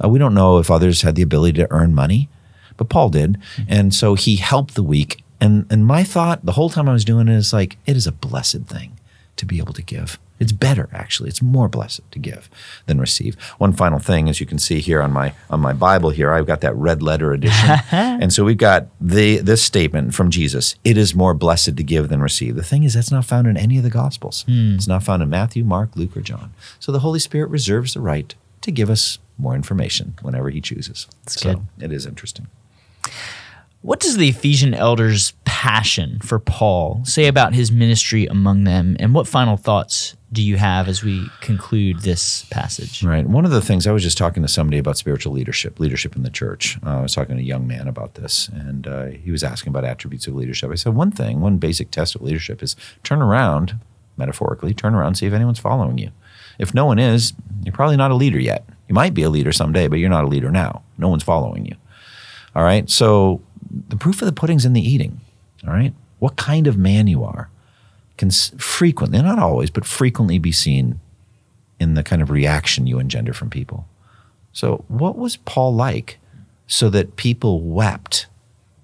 Uh, 0.02 0.08
we 0.08 0.20
don't 0.20 0.34
know 0.34 0.58
if 0.58 0.72
others 0.72 1.02
had 1.02 1.16
the 1.16 1.22
ability 1.22 1.60
to 1.60 1.72
earn 1.72 1.94
money, 1.94 2.30
but 2.78 2.88
Paul 2.88 3.10
did. 3.10 3.38
And 3.68 3.94
so 3.94 4.16
he 4.16 4.38
helped 4.38 4.76
the 4.76 4.84
weak. 4.84 5.22
And, 5.42 5.66
and 5.70 5.86
my 5.86 6.06
thought 6.06 6.46
the 6.46 6.54
whole 6.54 6.70
time 6.70 6.88
I 6.88 6.94
was 6.94 7.06
doing 7.06 7.28
it 7.28 7.36
is 7.36 7.52
like, 7.52 7.78
it 7.86 7.98
is 7.98 8.08
a 8.08 8.12
blessed 8.14 8.64
thing 8.64 8.98
to 9.36 9.46
be 9.46 9.58
able 9.58 9.74
to 9.74 9.82
give. 9.82 10.18
It's 10.40 10.52
better, 10.52 10.90
actually. 10.94 11.30
It's 11.30 11.42
more 11.42 11.68
blessed 11.68 12.02
to 12.12 12.20
give 12.20 12.50
than 12.86 13.00
receive. 13.00 13.36
One 13.58 13.74
final 13.74 14.00
thing, 14.00 14.30
as 14.30 14.40
you 14.40 14.46
can 14.46 14.58
see 14.58 14.80
here 14.80 15.02
on 15.02 15.12
my 15.12 15.34
on 15.50 15.60
my 15.60 15.74
Bible 15.74 16.12
here, 16.12 16.32
I've 16.32 16.48
got 16.48 16.62
that 16.62 16.76
red 16.76 17.02
letter 17.04 17.34
edition, 17.34 17.78
and 17.92 18.32
so 18.32 18.44
we've 18.46 18.58
got 18.58 18.88
the 19.02 19.38
this 19.40 19.62
statement 19.62 20.14
from 20.14 20.30
Jesus: 20.32 20.76
"It 20.84 20.98
is 20.98 21.14
more 21.14 21.34
blessed 21.34 21.76
to 21.76 21.84
give 21.84 22.10
than 22.10 22.22
receive." 22.22 22.56
The 22.56 22.64
thing 22.64 22.84
is, 22.84 22.94
that's 22.94 23.12
not 23.12 23.26
found 23.26 23.48
in 23.48 23.58
any 23.58 23.78
of 23.78 23.84
the 23.84 23.90
Gospels. 23.90 24.44
Hmm. 24.44 24.76
It's 24.76 24.88
not 24.88 25.04
found 25.04 25.22
in 25.22 25.30
Matthew, 25.30 25.64
Mark, 25.64 25.96
Luke, 25.96 26.16
or 26.16 26.22
John. 26.22 26.54
So 26.80 26.92
the 26.92 27.00
Holy 27.00 27.20
Spirit 27.20 27.50
reserves 27.50 27.94
the 27.94 28.02
right 28.02 28.34
to 28.62 28.72
give 28.72 28.90
us 28.90 29.20
more 29.38 29.56
information 29.56 30.16
whenever 30.22 30.50
He 30.50 30.62
chooses. 30.62 31.08
That's 31.24 31.42
so 31.42 31.54
good. 31.56 31.68
it 31.86 31.92
is 31.92 32.06
interesting. 32.06 32.48
What 33.82 34.02
does 34.02 34.18
the 34.18 34.28
Ephesian 34.28 34.74
elders' 34.74 35.32
passion 35.46 36.20
for 36.20 36.38
Paul 36.38 37.02
say 37.06 37.28
about 37.28 37.54
his 37.54 37.72
ministry 37.72 38.26
among 38.26 38.66
them? 38.66 38.98
And 39.00 39.14
what 39.14 39.26
final 39.26 39.56
thoughts 39.56 40.18
do 40.34 40.42
you 40.42 40.58
have 40.58 40.90
as 40.90 41.02
we 41.02 41.30
conclude 41.40 42.02
this 42.02 42.44
passage? 42.52 43.02
Right. 43.04 43.26
One 43.26 43.46
of 43.46 43.52
the 43.52 43.62
things 43.62 43.88
I 43.88 43.94
was 43.94 44.04
just 44.04 44.18
talking 44.18 44.44
to 44.44 44.50
somebody 44.50 44.80
about 44.80 44.98
spiritual 44.98 45.32
leadership, 45.32 45.80
leadership 45.80 46.18
in 46.18 46.24
the 46.24 46.30
church. 46.30 46.78
Uh, 46.86 47.00
I 47.00 47.02
was 47.02 47.16
talking 47.16 47.38
to 47.38 47.42
a 47.42 47.46
young 47.46 47.68
man 47.68 47.88
about 47.88 48.16
this, 48.16 48.50
and 48.50 48.86
uh, 48.86 49.06
he 49.06 49.32
was 49.32 49.44
asking 49.44 49.70
about 49.70 49.86
attributes 49.86 50.28
of 50.28 50.36
leadership. 50.36 50.70
I 50.72 50.76
said, 50.76 50.94
one 50.94 51.12
thing, 51.12 51.40
one 51.40 51.58
basic 51.58 51.90
test 51.90 52.16
of 52.16 52.22
leadership 52.22 52.62
is 52.62 52.76
turn 53.04 53.22
around, 53.22 53.76
metaphorically, 54.18 54.74
turn 54.74 54.94
around, 54.94 55.08
and 55.08 55.18
see 55.18 55.26
if 55.26 55.34
anyone's 55.34 55.60
following 55.60 55.98
you. 55.98 56.12
If 56.60 56.74
no 56.74 56.86
one 56.86 57.00
is, 57.00 57.32
you're 57.64 57.72
probably 57.72 57.96
not 57.96 58.12
a 58.12 58.16
leader 58.16 58.40
yet. 58.40 58.66
You 58.90 58.94
might 58.94 59.14
be 59.14 59.24
a 59.24 59.30
leader 59.30 59.54
someday, 59.54 59.88
but 59.88 60.00
you're 60.00 60.10
not 60.10 60.26
a 60.26 60.28
leader 60.28 60.52
now. 60.52 60.84
No 60.98 61.08
one's 61.08 61.24
following 61.24 61.66
you. 61.66 61.76
All 62.56 62.64
right. 62.64 62.90
So 62.90 63.42
the 63.88 63.98
proof 63.98 64.22
of 64.22 64.26
the 64.26 64.32
pudding's 64.32 64.66
in 64.66 64.74
the 64.74 64.82
eating. 64.82 65.22
All 65.66 65.74
right. 65.74 65.94
What 66.20 66.36
kind 66.36 66.68
of 66.68 66.78
man 66.78 67.08
you 67.08 67.24
are 67.24 67.50
can 68.18 68.30
frequently, 68.32 69.22
not 69.22 69.40
always, 69.40 69.70
but 69.70 69.86
frequently 69.86 70.40
be 70.40 70.52
seen 70.52 71.00
in 71.80 71.94
the 71.94 72.04
kind 72.04 72.22
of 72.22 72.30
reaction 72.30 72.86
you 72.86 73.00
engender 73.00 73.34
from 73.34 73.50
people. 73.50 73.88
So, 74.52 74.84
what 74.88 75.18
was 75.18 75.38
Paul 75.38 75.74
like 75.74 76.20
so 76.68 76.90
that 76.90 77.16
people 77.16 77.62
wept 77.62 78.28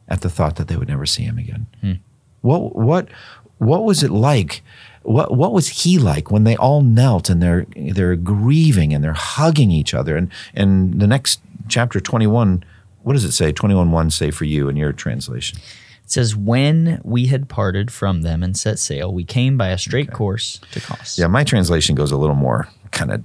at 0.08 0.22
the 0.22 0.30
thought 0.30 0.56
that 0.56 0.68
they 0.68 0.78
would 0.78 0.88
never 0.88 1.06
see 1.06 1.24
him 1.24 1.38
again? 1.38 1.68
Hmm. 1.82 1.94
What, 2.42 2.76
what, 2.76 3.10
what 3.58 3.84
was 3.84 4.04
it 4.04 4.12
like? 4.12 4.64
What, 5.04 5.36
what 5.36 5.52
was 5.52 5.84
he 5.84 6.00
like 6.00 6.32
when 6.32 6.46
they 6.46 6.56
all 6.56 6.82
knelt 6.82 7.30
and 7.30 7.42
they're, 7.42 7.66
they're 7.76 8.16
grieving 8.16 8.94
and 8.94 9.04
they're 9.04 9.14
hugging 9.14 9.72
each 9.72 9.94
other? 9.94 10.16
And, 10.16 10.32
and 10.54 11.00
the 11.02 11.08
next 11.08 11.42
chapter 11.68 12.00
21, 12.00 12.64
what 13.06 13.14
does 13.14 13.24
it 13.24 13.34
say? 13.34 13.52
21 13.52 13.92
1 13.92 14.10
say 14.10 14.32
for 14.32 14.46
you 14.46 14.68
in 14.68 14.76
your 14.76 14.92
translation? 14.92 15.60
It 16.04 16.12
says, 16.12 16.36
When 16.36 17.00
we 17.04 17.28
had 17.28 17.48
parted 17.48 17.92
from 17.92 18.24
them 18.24 18.42
and 18.42 18.58
set 18.58 18.80
sail, 18.80 19.14
we 19.14 19.24
came 19.24 19.58
by 19.58 19.70
a 19.70 19.78
straight 19.78 20.08
okay. 20.08 20.16
course 20.16 20.60
to 20.72 20.80
Kos. 20.82 21.20
Yeah, 21.20 21.28
my 21.28 21.44
translation 21.44 21.94
goes 21.94 22.12
a 22.12 22.18
little 22.18 22.36
more 22.36 22.68
kind 22.90 23.12
of 23.12 23.24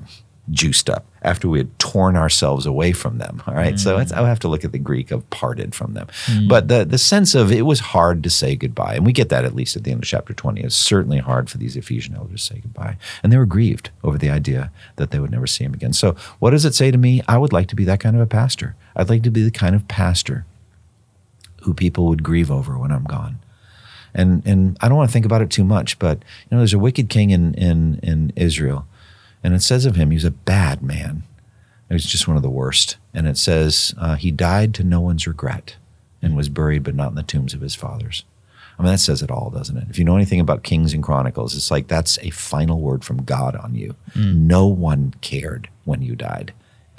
juiced 0.50 0.90
up 0.90 1.06
after 1.22 1.48
we 1.48 1.58
had 1.58 1.78
torn 1.78 2.14
ourselves 2.14 2.66
away 2.66 2.92
from 2.92 3.16
them. 3.16 3.42
All 3.46 3.54
right. 3.54 3.74
Mm. 3.74 3.78
So 3.78 3.96
I 3.96 4.28
have 4.28 4.40
to 4.40 4.48
look 4.48 4.64
at 4.64 4.72
the 4.72 4.78
Greek 4.78 5.10
of 5.10 5.28
parted 5.30 5.74
from 5.74 5.94
them. 5.94 6.08
Mm. 6.26 6.48
But 6.48 6.68
the, 6.68 6.84
the 6.84 6.98
sense 6.98 7.34
of 7.34 7.50
it 7.50 7.62
was 7.62 7.80
hard 7.80 8.22
to 8.24 8.30
say 8.30 8.56
goodbye. 8.56 8.96
And 8.96 9.06
we 9.06 9.12
get 9.12 9.30
that 9.30 9.44
at 9.46 9.54
least 9.54 9.76
at 9.76 9.84
the 9.84 9.92
end 9.92 10.02
of 10.02 10.08
chapter 10.08 10.34
20. 10.34 10.60
It's 10.60 10.74
certainly 10.74 11.18
hard 11.18 11.48
for 11.48 11.56
these 11.56 11.76
Ephesian 11.76 12.16
elders 12.16 12.46
to 12.46 12.54
say 12.54 12.60
goodbye. 12.60 12.98
And 13.22 13.32
they 13.32 13.38
were 13.38 13.46
grieved 13.46 13.90
over 14.04 14.18
the 14.18 14.30
idea 14.30 14.72
that 14.96 15.10
they 15.10 15.20
would 15.20 15.30
never 15.30 15.46
see 15.46 15.64
him 15.64 15.72
again. 15.72 15.92
So 15.92 16.16
what 16.38 16.50
does 16.50 16.64
it 16.64 16.74
say 16.74 16.90
to 16.90 16.98
me? 16.98 17.22
I 17.28 17.38
would 17.38 17.52
like 17.52 17.68
to 17.68 17.76
be 17.76 17.84
that 17.84 18.00
kind 18.00 18.16
of 18.16 18.22
a 18.22 18.26
pastor. 18.26 18.76
I'd 18.96 19.08
like 19.08 19.22
to 19.22 19.30
be 19.30 19.42
the 19.42 19.50
kind 19.50 19.74
of 19.74 19.88
pastor 19.88 20.46
who 21.62 21.74
people 21.74 22.06
would 22.06 22.22
grieve 22.22 22.50
over 22.50 22.78
when 22.78 22.92
I'm 22.92 23.04
gone. 23.04 23.38
And 24.12 24.44
and 24.44 24.76
I 24.80 24.88
don't 24.88 24.96
want 24.96 25.08
to 25.08 25.12
think 25.12 25.26
about 25.26 25.42
it 25.42 25.50
too 25.50 25.64
much, 25.64 25.98
but 25.98 26.18
you 26.18 26.48
know, 26.50 26.58
there's 26.58 26.74
a 26.74 26.78
wicked 26.78 27.08
king 27.08 27.30
in 27.30 27.54
in 27.54 28.00
in 28.02 28.32
Israel, 28.34 28.86
and 29.44 29.54
it 29.54 29.62
says 29.62 29.86
of 29.86 29.94
him, 29.96 30.10
he's 30.10 30.24
a 30.24 30.32
bad 30.32 30.82
man. 30.82 31.22
He's 31.88 32.06
just 32.06 32.28
one 32.28 32.36
of 32.36 32.42
the 32.42 32.50
worst. 32.50 32.98
And 33.12 33.26
it 33.26 33.36
says 33.36 33.94
uh, 33.98 34.14
he 34.14 34.30
died 34.30 34.74
to 34.74 34.84
no 34.84 35.00
one's 35.00 35.26
regret, 35.26 35.76
and 36.22 36.36
was 36.36 36.48
buried, 36.48 36.82
but 36.82 36.94
not 36.94 37.10
in 37.10 37.14
the 37.14 37.22
tombs 37.22 37.54
of 37.54 37.60
his 37.60 37.74
fathers. 37.74 38.24
I 38.78 38.82
mean, 38.82 38.92
that 38.92 38.98
says 38.98 39.22
it 39.22 39.30
all, 39.30 39.50
doesn't 39.50 39.76
it? 39.76 39.88
If 39.90 39.98
you 39.98 40.04
know 40.04 40.16
anything 40.16 40.40
about 40.40 40.62
Kings 40.62 40.94
and 40.94 41.02
Chronicles, 41.02 41.54
it's 41.54 41.70
like 41.70 41.86
that's 41.86 42.18
a 42.22 42.30
final 42.30 42.80
word 42.80 43.04
from 43.04 43.24
God 43.24 43.54
on 43.54 43.74
you. 43.74 43.94
Mm. 44.14 44.36
No 44.36 44.66
one 44.66 45.14
cared 45.20 45.68
when 45.84 46.02
you 46.02 46.16
died. 46.16 46.52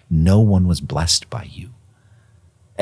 No 0.10 0.40
one 0.40 0.68
was 0.68 0.80
blessed 0.80 1.30
by 1.30 1.50
you 1.52 1.72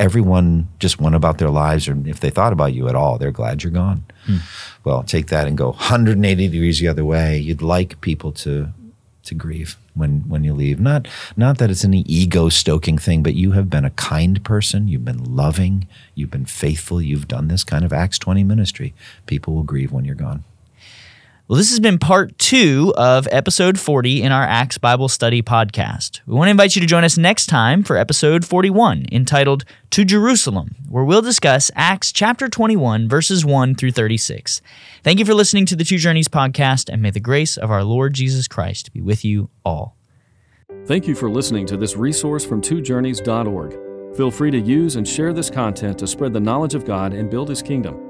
everyone 0.00 0.66
just 0.78 0.98
went 0.98 1.14
about 1.14 1.38
their 1.38 1.50
lives, 1.50 1.86
or 1.86 1.96
if 2.06 2.20
they 2.20 2.30
thought 2.30 2.54
about 2.54 2.72
you 2.72 2.88
at 2.88 2.94
all, 2.94 3.18
they're 3.18 3.30
glad 3.30 3.62
you're 3.62 3.70
gone. 3.70 4.02
Hmm. 4.24 4.38
Well, 4.82 5.02
take 5.02 5.26
that 5.26 5.46
and 5.46 5.58
go 5.58 5.68
180 5.68 6.48
degrees 6.48 6.80
the 6.80 6.88
other 6.88 7.04
way. 7.04 7.38
You'd 7.38 7.62
like 7.62 8.00
people 8.00 8.32
to 8.32 8.72
to 9.22 9.34
grieve 9.34 9.76
when 9.94 10.22
when 10.22 10.42
you 10.42 10.54
leave. 10.54 10.80
Not 10.80 11.06
not 11.36 11.58
that 11.58 11.70
it's 11.70 11.84
any 11.84 12.00
ego 12.00 12.48
stoking 12.48 12.96
thing, 12.96 13.22
but 13.22 13.34
you 13.34 13.52
have 13.52 13.68
been 13.68 13.84
a 13.84 13.90
kind 13.90 14.42
person. 14.42 14.88
You've 14.88 15.04
been 15.04 15.36
loving. 15.36 15.86
You've 16.14 16.30
been 16.30 16.46
faithful. 16.46 17.02
You've 17.02 17.28
done 17.28 17.48
this 17.48 17.62
kind 17.62 17.84
of 17.84 17.92
Acts 17.92 18.18
20 18.18 18.42
ministry. 18.42 18.94
People 19.26 19.54
will 19.54 19.62
grieve 19.62 19.92
when 19.92 20.06
you're 20.06 20.14
gone. 20.14 20.44
Well, 21.50 21.56
this 21.56 21.70
has 21.70 21.80
been 21.80 21.98
part 21.98 22.38
two 22.38 22.94
of 22.96 23.26
episode 23.32 23.76
40 23.76 24.22
in 24.22 24.30
our 24.30 24.44
Acts 24.44 24.78
Bible 24.78 25.08
Study 25.08 25.42
podcast. 25.42 26.20
We 26.24 26.34
want 26.36 26.46
to 26.46 26.52
invite 26.52 26.76
you 26.76 26.80
to 26.80 26.86
join 26.86 27.02
us 27.02 27.18
next 27.18 27.46
time 27.46 27.82
for 27.82 27.96
episode 27.96 28.44
41, 28.44 29.06
entitled 29.10 29.64
To 29.90 30.04
Jerusalem, 30.04 30.76
where 30.88 31.02
we'll 31.02 31.22
discuss 31.22 31.68
Acts 31.74 32.12
chapter 32.12 32.48
21, 32.48 33.08
verses 33.08 33.44
1 33.44 33.74
through 33.74 33.90
36. 33.90 34.62
Thank 35.02 35.18
you 35.18 35.24
for 35.24 35.34
listening 35.34 35.66
to 35.66 35.74
the 35.74 35.82
Two 35.82 35.98
Journeys 35.98 36.28
podcast, 36.28 36.88
and 36.88 37.02
may 37.02 37.10
the 37.10 37.18
grace 37.18 37.56
of 37.56 37.68
our 37.68 37.82
Lord 37.82 38.14
Jesus 38.14 38.46
Christ 38.46 38.92
be 38.92 39.00
with 39.00 39.24
you 39.24 39.50
all. 39.64 39.96
Thank 40.86 41.08
you 41.08 41.16
for 41.16 41.28
listening 41.28 41.66
to 41.66 41.76
this 41.76 41.96
resource 41.96 42.44
from 42.46 42.62
twojourneys.org. 42.62 44.16
Feel 44.16 44.30
free 44.30 44.52
to 44.52 44.60
use 44.60 44.94
and 44.94 45.08
share 45.08 45.32
this 45.32 45.50
content 45.50 45.98
to 45.98 46.06
spread 46.06 46.32
the 46.32 46.38
knowledge 46.38 46.76
of 46.76 46.84
God 46.84 47.12
and 47.12 47.28
build 47.28 47.48
His 47.48 47.60
kingdom. 47.60 48.09